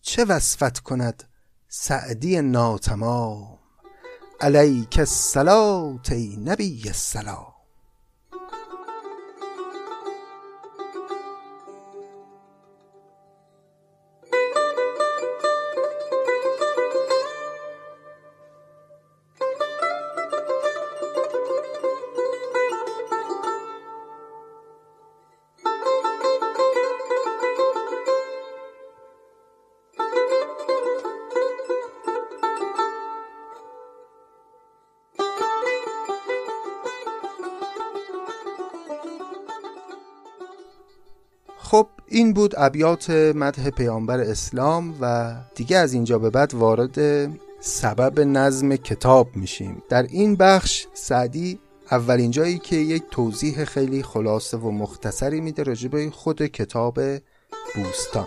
[0.00, 1.24] چه وصفت کند
[1.68, 3.58] سعدی ناتمام؟
[4.40, 7.51] علیک الصلاة ای نبی السلام.
[42.42, 46.98] بود ابیات مدح پیامبر اسلام و دیگه از اینجا به بعد وارد
[47.60, 49.82] سبب نظم کتاب میشیم.
[49.88, 51.58] در این بخش سعدی
[51.90, 57.00] اولین جایی که یک توضیح خیلی خلاصه و مختصری میده راجبه خود کتاب
[57.74, 58.26] بوستان.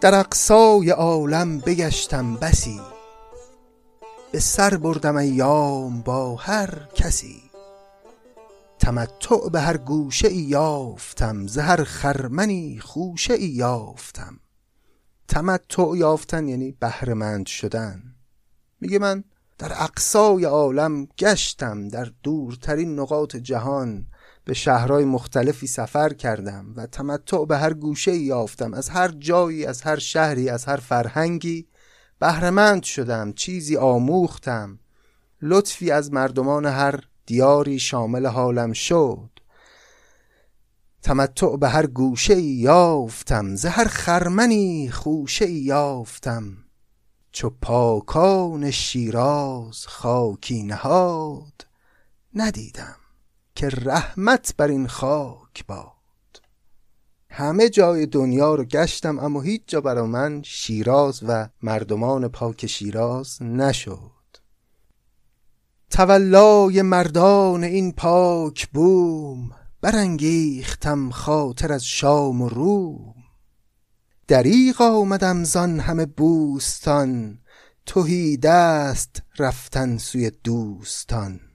[0.00, 2.80] در اقصای عالم بگشتم بسی.
[4.32, 7.42] به سر بردم ایام با هر کسی.
[8.78, 14.40] تمتع به هر گوشه ای یافتم ز خرمنی خوشه ای یافتم.
[15.28, 18.02] تمتع یافتن یعنی بهرهمند شدن.
[18.80, 19.24] میگه من
[19.58, 24.06] در اقصای عالم گشتم در دورترین نقاط جهان.
[24.44, 28.74] به شهرهای مختلفی سفر کردم و تمتع به هر گوشه یافتم.
[28.74, 31.68] از هر جایی از هر شهری از هر فرهنگی
[32.18, 34.78] بهرهمند شدم چیزی آموختم.
[35.42, 39.30] لطفی از مردمان هر دیاری شامل حالم شد.
[41.02, 46.56] تمتع به هر گوشه یافتم ز هر خرمنی خوشه یافتم.
[47.32, 51.66] چو پاکان شیراز خاکی نهاد
[52.34, 52.99] ندیدم.
[53.60, 56.42] که رحمت بر این خاک باد.
[57.30, 63.42] همه جای دنیا رو گشتم اما هیچ جا برا من شیراز و مردمان پاک شیراز
[63.42, 64.36] نشد.
[65.90, 69.50] تولای مردان این پاک بوم
[69.80, 73.14] برانگیختم خاطر از شام و روم.
[74.28, 77.38] دریغ آمدم زان همه بوستان
[77.86, 81.49] تهی دست رفتن سوی دوستان.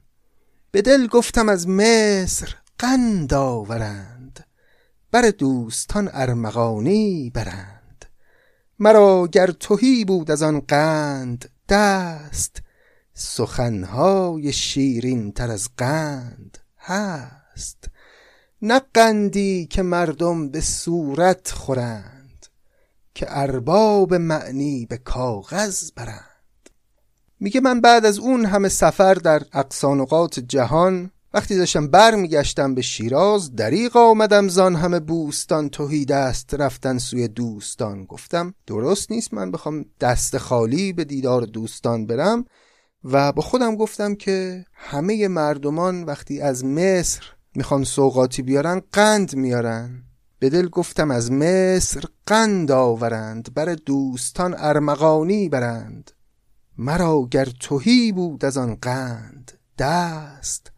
[0.76, 4.46] به دل گفتم از مصر قند آورند
[5.12, 8.06] بر دوستان ارمغانی برند.
[8.80, 12.62] مرا گر تهی بود از آن قند دست
[13.14, 17.90] سخنهای شیرین تر از قند هست.
[18.62, 22.46] نه قندی که مردم به صورت خورند
[23.14, 26.35] که ارباب معنی به کاغذ برند.
[27.40, 32.82] میگه من بعد از اون همه سفر در اقصانقات جهان وقتی داشتم بر میگشتم به
[32.82, 38.06] شیراز دریغ آمدم زان همه بوستان توهی دست رفتن سوی دوستان.
[38.06, 42.46] گفتم درست نیست من بخوام دست خالی به دیدار دوستان برم.
[43.04, 47.24] و با خودم گفتم که همه مردمان وقتی از مصر
[47.56, 50.04] می‌خوان سوقاتی بیارن قند میارن.
[50.40, 56.12] به دل گفتم از مصر قند آورند بر دوستان ارمغانی برند.
[56.78, 60.72] مرا گر توهی بود از آن قند دست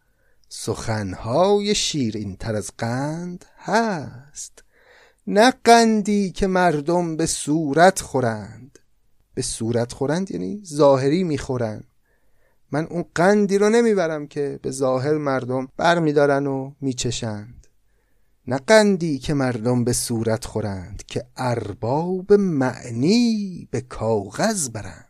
[0.48, 4.64] سخنهای شیرین تر از قند هست.
[5.26, 8.78] نه قندی که مردم به صورت خورند.
[9.34, 11.84] به صورت خورند یعنی ظاهری می‌خورند.
[12.70, 17.66] من اون قندی رو نمی‌برم که به ظاهر مردم برمیدارن و میچشند.
[18.46, 25.07] نه قندی که مردم به صورت خورند که ارباب معنی به کاغذ برند.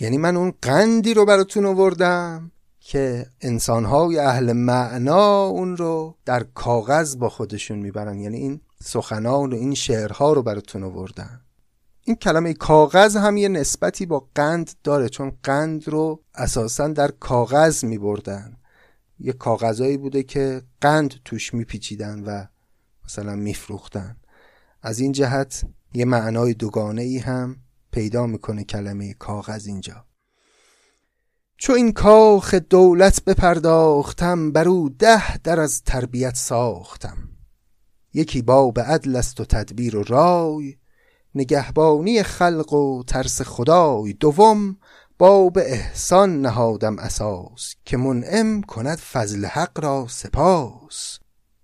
[0.00, 7.16] یعنی من اون قندی رو براتون آوردم که انسانهای اهل معنا اون رو در کاغذ
[7.16, 8.20] با خودشون می‌برن.
[8.20, 11.40] یعنی این سخنان و این شعرها رو براتون آوردم.
[12.04, 17.84] این کلمه کاغذ هم یه نسبتی با قند داره چون قند رو اساسا در کاغذ
[17.84, 18.56] می بردن
[19.18, 22.44] یه کاغذایی بوده که قند توش میپیچیدن و
[23.04, 24.16] مثلا میفروختن.
[24.82, 27.56] از این جهت یه معنای دوگانه ای هم
[27.90, 30.04] پیدا می‌کنه کلمه کاغذ اینجا.
[31.56, 37.28] چو این کاخ دولت بپرداختم بر او ده در از تربیت ساختم.
[38.14, 40.76] یکی باب عدل است و تدبیر و رای
[41.34, 44.76] نگهبانی خلق و ترس خدای دوم.
[45.18, 51.18] باب احسان نهادم اساس که منعم کند فضل حق را سپاس.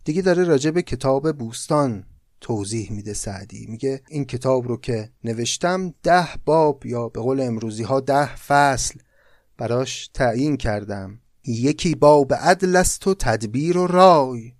[0.05, 2.05] دیگه داره راجع به کتاب بوستان
[2.45, 3.66] توضیح میده سعدی.
[3.68, 8.99] میگه این کتاب رو که نوشتم ده باب یا به قول امروزی ها ده فصل
[9.59, 11.20] براش تعیین کردم.
[11.47, 14.53] یکی باب عدل است و تدبیر و رای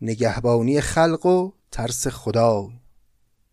[0.00, 2.68] نگهبانی خلق و ترس خدای.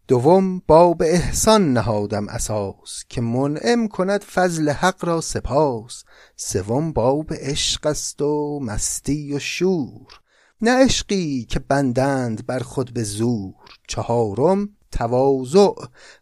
[0.07, 6.03] دوم باب احسان نهادم اساس که منعم کند فضل حق را سپاس.
[6.35, 10.22] سوم باب عشق است و مستی و شور.
[10.65, 13.53] نه عشقی که بندند بر خود به زور.
[13.87, 15.73] چهارم تواضع.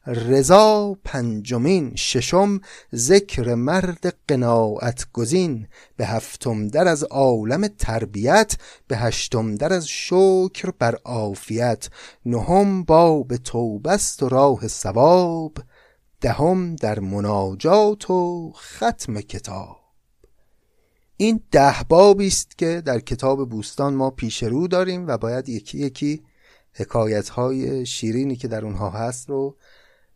[0.06, 0.98] رضا.
[1.04, 2.60] پنجمین ششم
[2.96, 5.68] ذکر مرد قناعت گزین
[5.98, 8.58] به هفتم در از عالم تربیت.
[8.88, 11.90] به هشتم در از شکر بر عافیت.
[12.26, 15.58] نهم باب توبه است و راه ثواب.
[16.22, 19.81] دهم در مناجات و ختم کتاب.
[21.22, 25.78] این ده بابی است که در کتاب بوستان ما پیش رو داریم و باید یکی
[25.78, 26.24] یکی
[26.74, 29.58] حکایت های شیرینی که در اونها هست رو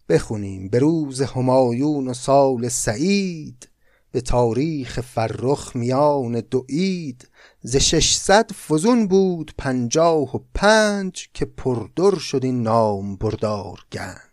[0.09, 0.69] بخونیم.
[0.69, 3.69] به روز همایون و سال سعید
[4.11, 7.27] به تاریخ فرخ میان دو اید
[7.61, 14.24] ز ششصد فزون بود پنجاه و پنج که پردر شد این نام بردار گنج.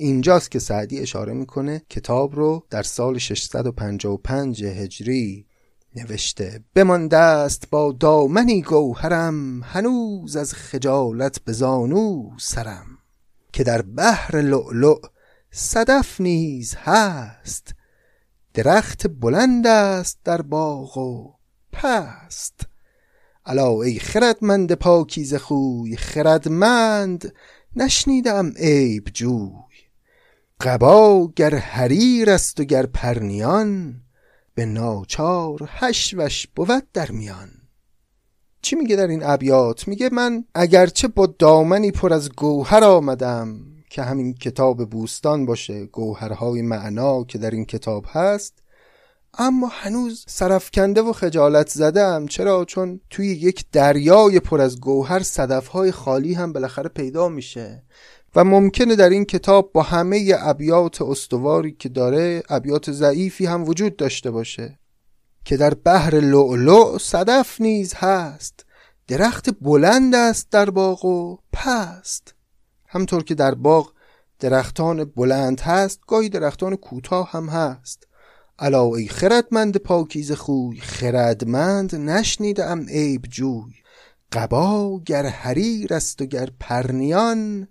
[0.00, 5.46] اینجاست که سعدی اشاره می‌کنه کتاب رو در سال 655 هجری
[5.96, 6.64] نوشته.
[6.74, 12.86] بمانده است با دامنی گوهرم هنوز از خجالت به زانو سرم
[13.52, 14.98] که در بحر لؤلؤ
[15.50, 17.74] صدف نیز هست
[18.54, 21.34] درخت بلند است در باغ و
[21.72, 22.66] پست.
[23.46, 27.32] الا ای خردمند پاکیز خوی خردمند
[27.76, 29.69] نشنیدم عیب جوی
[30.60, 33.94] قبا گر حریر است و گر پرنیان
[34.54, 37.50] به ناچار هشوش بود در میان.
[38.62, 44.02] چی میگه در این ابیات؟ میگه من اگرچه با دامنی پر از گوهر آمدم که
[44.02, 48.54] همین کتاب بوستان باشه گوهرهای معنا که در این کتاب هست
[49.38, 52.26] اما هنوز سرفکنده و خجالت زدم.
[52.26, 57.82] چرا؟ چون توی یک دریای پر از گوهر صدفهای خالی هم بالاخره پیدا میشه.
[58.36, 63.96] و ممکنه در این کتاب با همه ابیات استواری که داره ابیات ضعیفی هم وجود
[63.96, 64.78] داشته باشه
[65.44, 68.66] که در بحر لؤلؤ صدف نیز هست
[69.08, 72.34] درخت بلند است در باغ و پست.
[72.86, 73.92] همطور که در باغ
[74.40, 78.06] درختان بلند هست گاهی درختان کوتاه هم هست.
[78.58, 83.74] الا ای خردمند پاکیز خوی خردمند نشنیدم عیب جوی.
[84.32, 87.68] قبا گر حریر است و گر پرنیان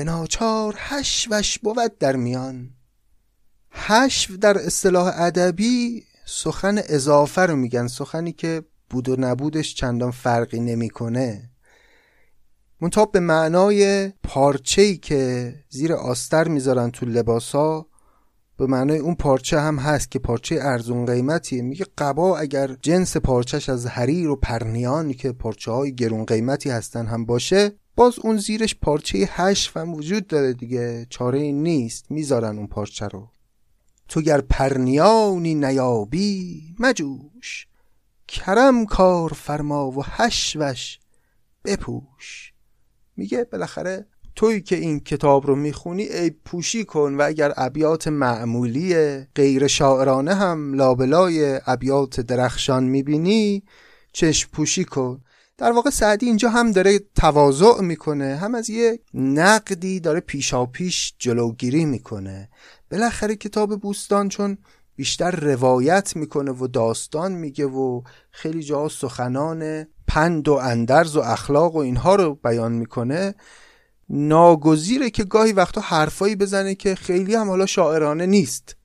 [0.00, 2.70] به ناچار حشوش بود در میان.
[3.70, 10.60] حشو در اصطلاح ادبی سخن اضافه رو میگن سخنی که بود و نبودش چندان فرقی
[10.60, 11.50] نمی‌کنه.
[12.80, 17.86] منتها به معنای پارچه‌ای که زیر آستر می‌ذارن تو لباسا
[18.56, 21.62] به معنای اون پارچه هم هست که پارچه ارزون قیمتیه.
[21.62, 27.06] میگه قبا اگر جنس پارچش از حریر و پرنیان که پارچه های گرون قیمتی هستن
[27.06, 31.06] هم باشه باز اون زیرش پارچه هشف هم وجود داره دیگه.
[31.10, 32.10] چاره نیست.
[32.10, 33.28] می‌ذارن اون پارچه رو.
[34.08, 37.66] تو گر پرنیانی نیابی مجوش.
[38.28, 40.98] کرم کار فرما و هشوش
[41.64, 42.52] بپوش.
[43.16, 49.18] میگه بالاخره توی که این کتاب رو می‌خونی ای پوشی کن و اگر ابیات معمولی
[49.24, 53.62] غیر شاعرانه هم لابلای ابیات درخشان می‌بینی
[54.12, 55.20] چشم پوشی کن.
[55.60, 61.14] در واقع سعدی اینجا هم داره تواضع می‌کنه هم از یه نقدی داره پیشا پیش
[61.18, 62.48] جلوگیری می‌کنه.
[62.90, 64.58] بالاخره کتاب بوستان چون
[64.96, 71.74] بیشتر روایت می‌کنه و داستان میگه و خیلی جا سخنان پند و اندرز و اخلاق
[71.74, 73.34] و اینها رو بیان می‌کنه
[74.08, 78.76] ناگزیره که گاهی وقتا حرفایی بزنه که خیلی هم حالا شاعرانه نیست.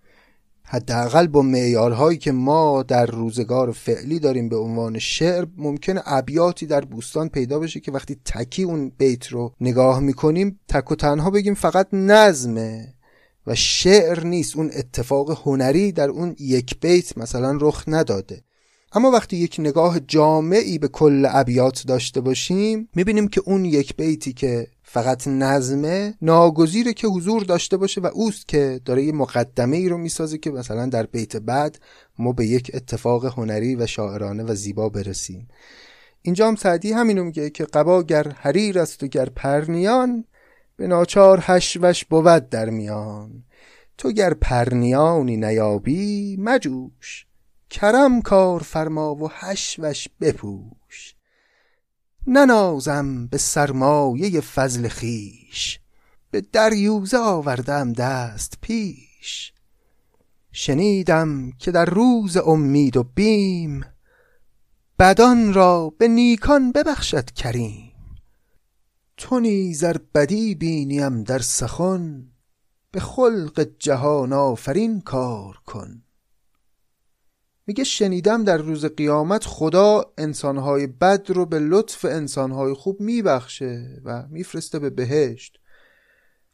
[0.68, 6.82] حداقل با معیارهایی که ما در روزگار فعلی داریم به عنوان شعر ممکنه ابیاتی در
[6.82, 11.54] بوستان پیدا بشه که وقتی تکی اون بیت رو نگاه می‌کنیم تک و تنها بگیم
[11.54, 12.94] فقط نظمه
[13.48, 14.56] و شعر نیست.
[14.56, 18.42] اون اتفاق هنری در اون یک بیت مثلا رخ نداده.
[18.94, 24.34] اما وقتی یک نگاه جامعی به کل ابیات داشته باشیم می‌بینیم که اون یک بیتی
[24.34, 29.90] که فقط نظمه ناگزیره که حضور داشته باشه و اوست که داره یه مقدمه ای
[29.90, 31.80] رو می‌سازه که مثلا در بیت بعد
[32.20, 35.48] ما به یک اتفاق هنری و شاعرانه و زیبا برسیم.
[36.22, 40.26] اینجا هم سعدی همینو میگه که قبا گر حریر است و گر پرنیان
[40.76, 43.44] به ناچار هشوش بود در میان.
[43.98, 47.26] تو گر پرنیانی نیابی مجوش
[47.70, 51.15] کرم کار فرما و هشوش بپوش.
[52.28, 55.80] ننازم به سرمایه فضل خیش.
[56.32, 59.54] به دریوزه آوردم دست پیش.
[60.52, 63.86] شنیدم که در روز امید و بیم
[65.00, 67.92] بدان را به نیکان ببخشد کریم.
[69.18, 69.84] تو نیز
[70.16, 72.28] بدی بینیم در سخن
[72.92, 76.05] به خلق جهان آفرین کار کن.
[77.68, 84.28] میگه شنیدم در روز قیامت خدا انسانهای بد رو به لطف انسانهای خوب میبخشه و
[84.30, 85.58] میفرسته به بهشت.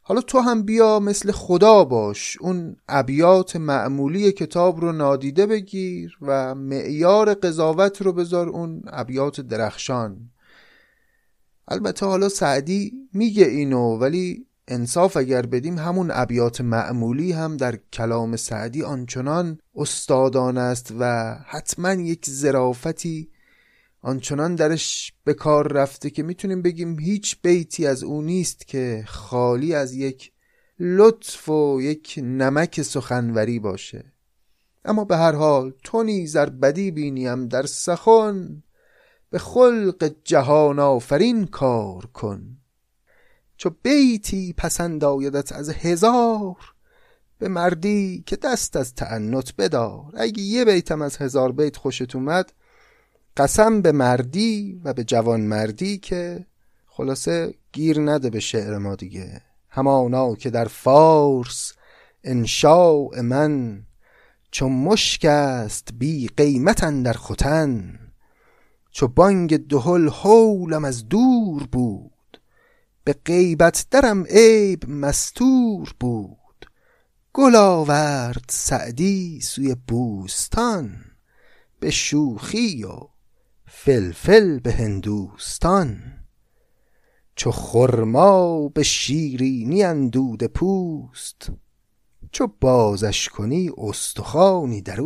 [0.00, 2.38] حالا تو هم بیا مثل خدا باش.
[2.40, 10.30] اون ابیات معمولی کتاب رو نادیده بگیر و معیار قضاوت رو بذار اون ابیات درخشان.
[11.68, 18.36] البته حالا سعدی میگه اینو ولی انصاف اگر بدیم همون ابیات معمولی هم در کلام
[18.36, 23.30] سعدی آنچنان استادان است و حتما یک زرافتی
[24.00, 29.74] آنچنان درش به کار رفته که می‌تونیم بگیم هیچ بیتی از او نیست که خالی
[29.74, 30.32] از یک
[30.78, 34.12] لطف و یک نمک سخنوری باشه.
[34.84, 38.62] اما به هر حال تو نیز بدی بینیم در سخن
[39.30, 42.61] به خلق جهان آفرین کار کن.
[43.62, 46.56] چو بیتی پسند آیدت از هزار
[47.38, 50.12] به مردی که دست از تعنت بدار.
[50.16, 52.52] اگه یه بیتم از هزار بیت خوشت اومد
[53.36, 56.46] قسم به مردی و به جوان مردی که
[56.86, 59.40] خلاصه گیر نده به شعر ما دیگه.
[59.68, 61.72] همانا که در فارس
[62.24, 63.82] انشاء من
[64.50, 67.98] چون مشک است بی قیمتن در ختن.
[68.90, 72.11] چو بانگ دهل حولم از دور بود
[73.04, 76.66] به غیبت درم عیب مستور بود.
[77.32, 81.04] گل آورد سعدی سوی بوستان
[81.80, 82.98] به شوخی و
[83.66, 86.02] فلفل به هندوستان.
[87.36, 91.52] چو خرما به شیرینی اندود پوست
[92.32, 95.00] چو بازش کنی استخوانی در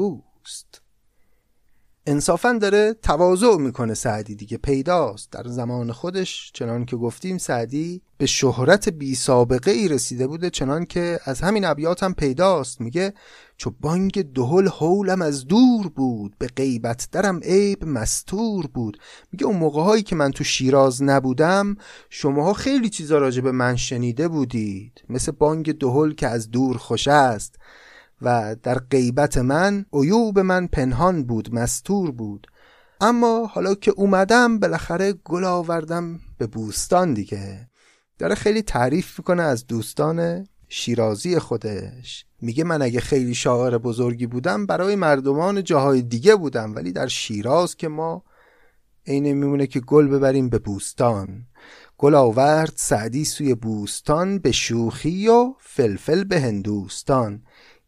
[2.08, 5.30] انصافا داره تواضع می‌کنه سعدی دیگه پیداست.
[5.30, 10.84] در زمان خودش چنان که گفتیم سعدی به شهرت بی سابقه ای رسیده بوده چنان
[10.84, 12.80] که از همین ابیات هم پیداست.
[12.80, 13.14] میگه
[13.56, 18.98] چو بانگ دهل حولم از دور بود به غیبت درم عیب مستور بود.
[19.32, 21.76] میگه اون موقع هایی که من تو شیراز نبودم
[22.10, 25.02] شماها خیلی چیزا راجع به من شنیده بودید.
[25.08, 27.58] مثل بانگ دهل که از دور خوش است.
[28.22, 32.46] و در غیبت من عیوب من پنهان بود مستور بود.
[33.00, 37.68] اما حالا که اومدم بالاخره گل آوردم به بوستان دیگه.
[38.18, 42.26] داره خیلی تعریف می‌کنه از دوستان شیرازی خودش.
[42.40, 47.76] میگه من اگه خیلی شاعر بزرگی بودم برای مردمان جاهای دیگه بودم ولی در شیراز
[47.76, 48.24] که ما
[49.06, 51.46] عین میمونه که گل ببریم به بوستان.
[51.98, 57.42] گل آورد سعدی سوی بوستان به شوخی و فلفل به هندوستان.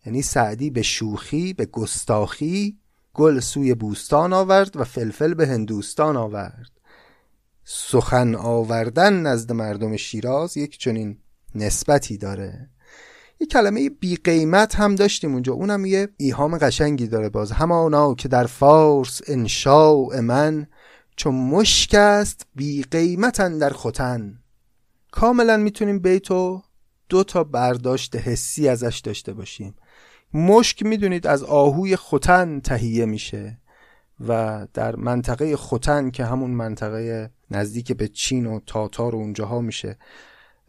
[0.09, 2.79] یعنی سعدی به شوخی به گستاخی
[3.15, 6.71] گل سوی بوستان آورد و فلفل به هندوستان آورد.
[7.65, 11.19] سخن آوردن نزد مردم شیراز یک چنین
[11.55, 12.71] نسبتی داره.
[13.41, 15.53] یه کلمه بی قیمت هم داشتیم اونجا.
[15.53, 17.53] اونم یه ایهام قشنگی داره باز.
[17.53, 20.67] همانا که در فارس انشاء من
[21.17, 24.39] چون مشک است بی قیمتن در خوتن
[25.11, 26.63] کاملا می‌تونیم بیتو
[27.09, 29.75] دو تا برداشت حسی ازش داشته باشیم.
[30.35, 33.59] مشک می‌دونید از آهوی خوتن تهیه میشه
[34.29, 39.99] و در منطقه خوتن که همون منطقه نزدیک به چین و تاتار و اونجاها میشه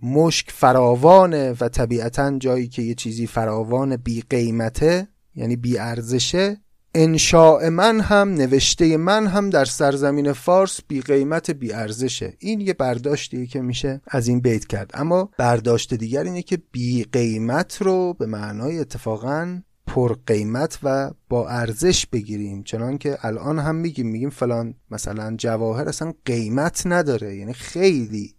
[0.02, 6.58] مشک فراوانه و طبیعتا جایی که یه چیزی فراوان بی قیمته یعنی بی ارزشه
[6.96, 12.74] انشاء من هم نوشته من هم در سرزمین فارس بی قیمت بی ارزشه این یه
[12.74, 14.92] برداشتیه که میشه از این بیت کرد.
[14.94, 21.50] اما برداشت دیگر اینه که بی قیمت رو به معنای اتفاقا پر قیمت و با
[21.50, 22.64] ارزش بگیریم.
[22.64, 27.36] چنان که الان هم میگیم میگیم فلان مثلا جواهر اصلا قیمت نداره.
[27.36, 28.36] یعنی خیلی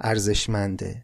[0.00, 1.02] ارزشمنده.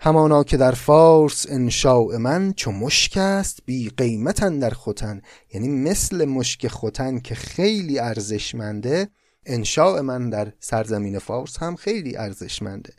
[0.00, 5.20] همانا که در فارس انشاء من چو مشک است بی قیمتن در خوتن
[5.54, 9.08] یعنی مثل مشک خوتن که خیلی ارزشمنده
[9.46, 12.92] انشاء من در سرزمین فارس هم خیلی ارزشمنده.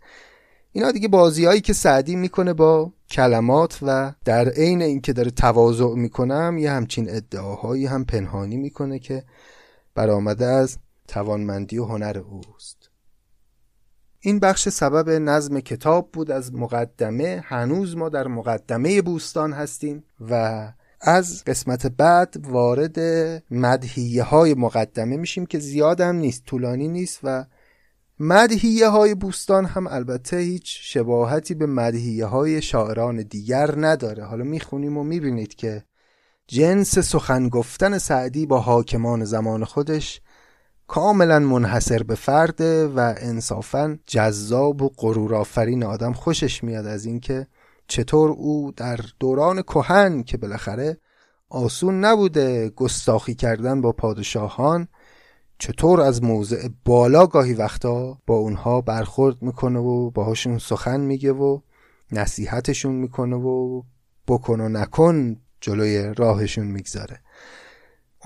[0.72, 6.58] اینا دیگه بازیهایی که سعدی می‌کنه با کلمات و در عین اینکه داره تواضع می‌کنم
[6.58, 9.24] یه همچین ادعاهایی هم پنهانی می‌کنه که
[9.96, 10.78] برآمده از
[11.08, 12.79] توانمندی و هنر اوست.
[14.22, 17.44] این بخش سبب نظم کتاب بود از مقدمه.
[17.46, 20.68] هنوز ما در مقدمه بوستان هستیم و
[21.02, 23.00] از قسمت بعد وارد
[23.52, 27.46] مدهیه های مقدمه میشیم که زیاد هم نیست طولانی نیست و
[28.20, 34.24] مدهیه های بوستان هم البته هیچ شباهتی به مدهیه های شاعران دیگر نداره.
[34.26, 35.84] حالا می‌خونیم و می‌بینید که
[36.48, 40.22] جنس سخن گفتن سعدی با حاکمان زمان خودش
[40.90, 47.48] کاملا منحصر به فرده و انصافا جذاب و غرورآفرین آدم خوشش میاد از اینکه
[47.88, 50.98] چطور او در دوران کهن که بالاخره
[51.50, 54.88] آسون نبوده گستاخی کردن با پادشاهان
[55.60, 61.60] چطور از موضع بالا گاهی وقتا با اونها برخورد می‌کنه و باهاشون سخن میگه و
[62.12, 63.82] نصیحتشون می‌کنه و
[64.28, 67.20] بکن و نکن جلوی راهشون می‌گذاره.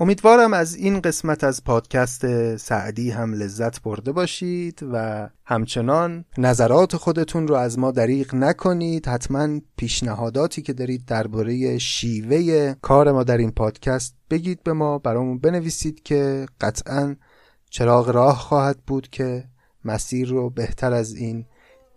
[0.00, 7.48] امیدوارم از این قسمت از پادکست سعدی هم لذت برده باشید و همچنان نظرات خودتون
[7.48, 9.08] رو از ما دریغ نکنید.
[9.08, 15.38] حتما پیشنهاداتی که دارید درباره شیوه کار ما در این پادکست بگید به ما برامون
[15.38, 17.16] بنویسید که قطعا
[17.70, 19.44] چراغ راه خواهد بود که
[19.84, 21.46] مسیر رو بهتر از این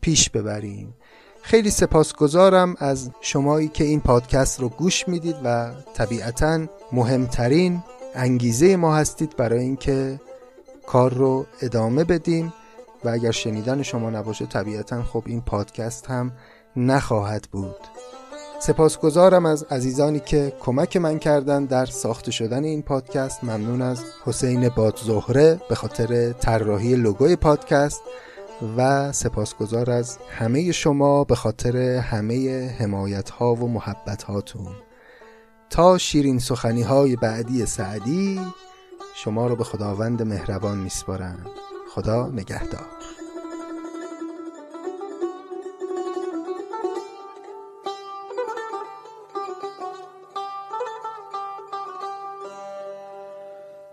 [0.02, 0.95] پیش ببریم.
[1.48, 6.60] خیلی سپاسگزارم از شمایی که این پادکست رو گوش می‌دید و طبیعتا
[6.91, 7.84] مهمترین
[8.16, 10.22] انگیزه ما هستید برای اینکه
[10.88, 12.54] کار رو ادامه بدیم
[13.06, 16.32] و اگر شنیدن شما نباشه طبیعتا خب این پادکست هم
[16.76, 17.76] نخواهد بود.
[18.60, 23.43] سپاسگزارم از عزیزانی که کمک من کردن در ساخته شدن این پادکست.
[23.43, 28.02] ممنون از حسین بادزهره به خاطر طراحی لوگوی پادکست.
[28.78, 34.76] و سپاسگزار از همه شما به خاطر همه حمایت ها و محبت هاتون
[35.70, 38.41] تا شیرین سخنی های بعدی سعدی
[39.16, 41.45] شما رو به خداوند مهربان میسپارم.
[41.95, 42.88] خدا نگهدار.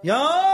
[0.03, 0.54] یا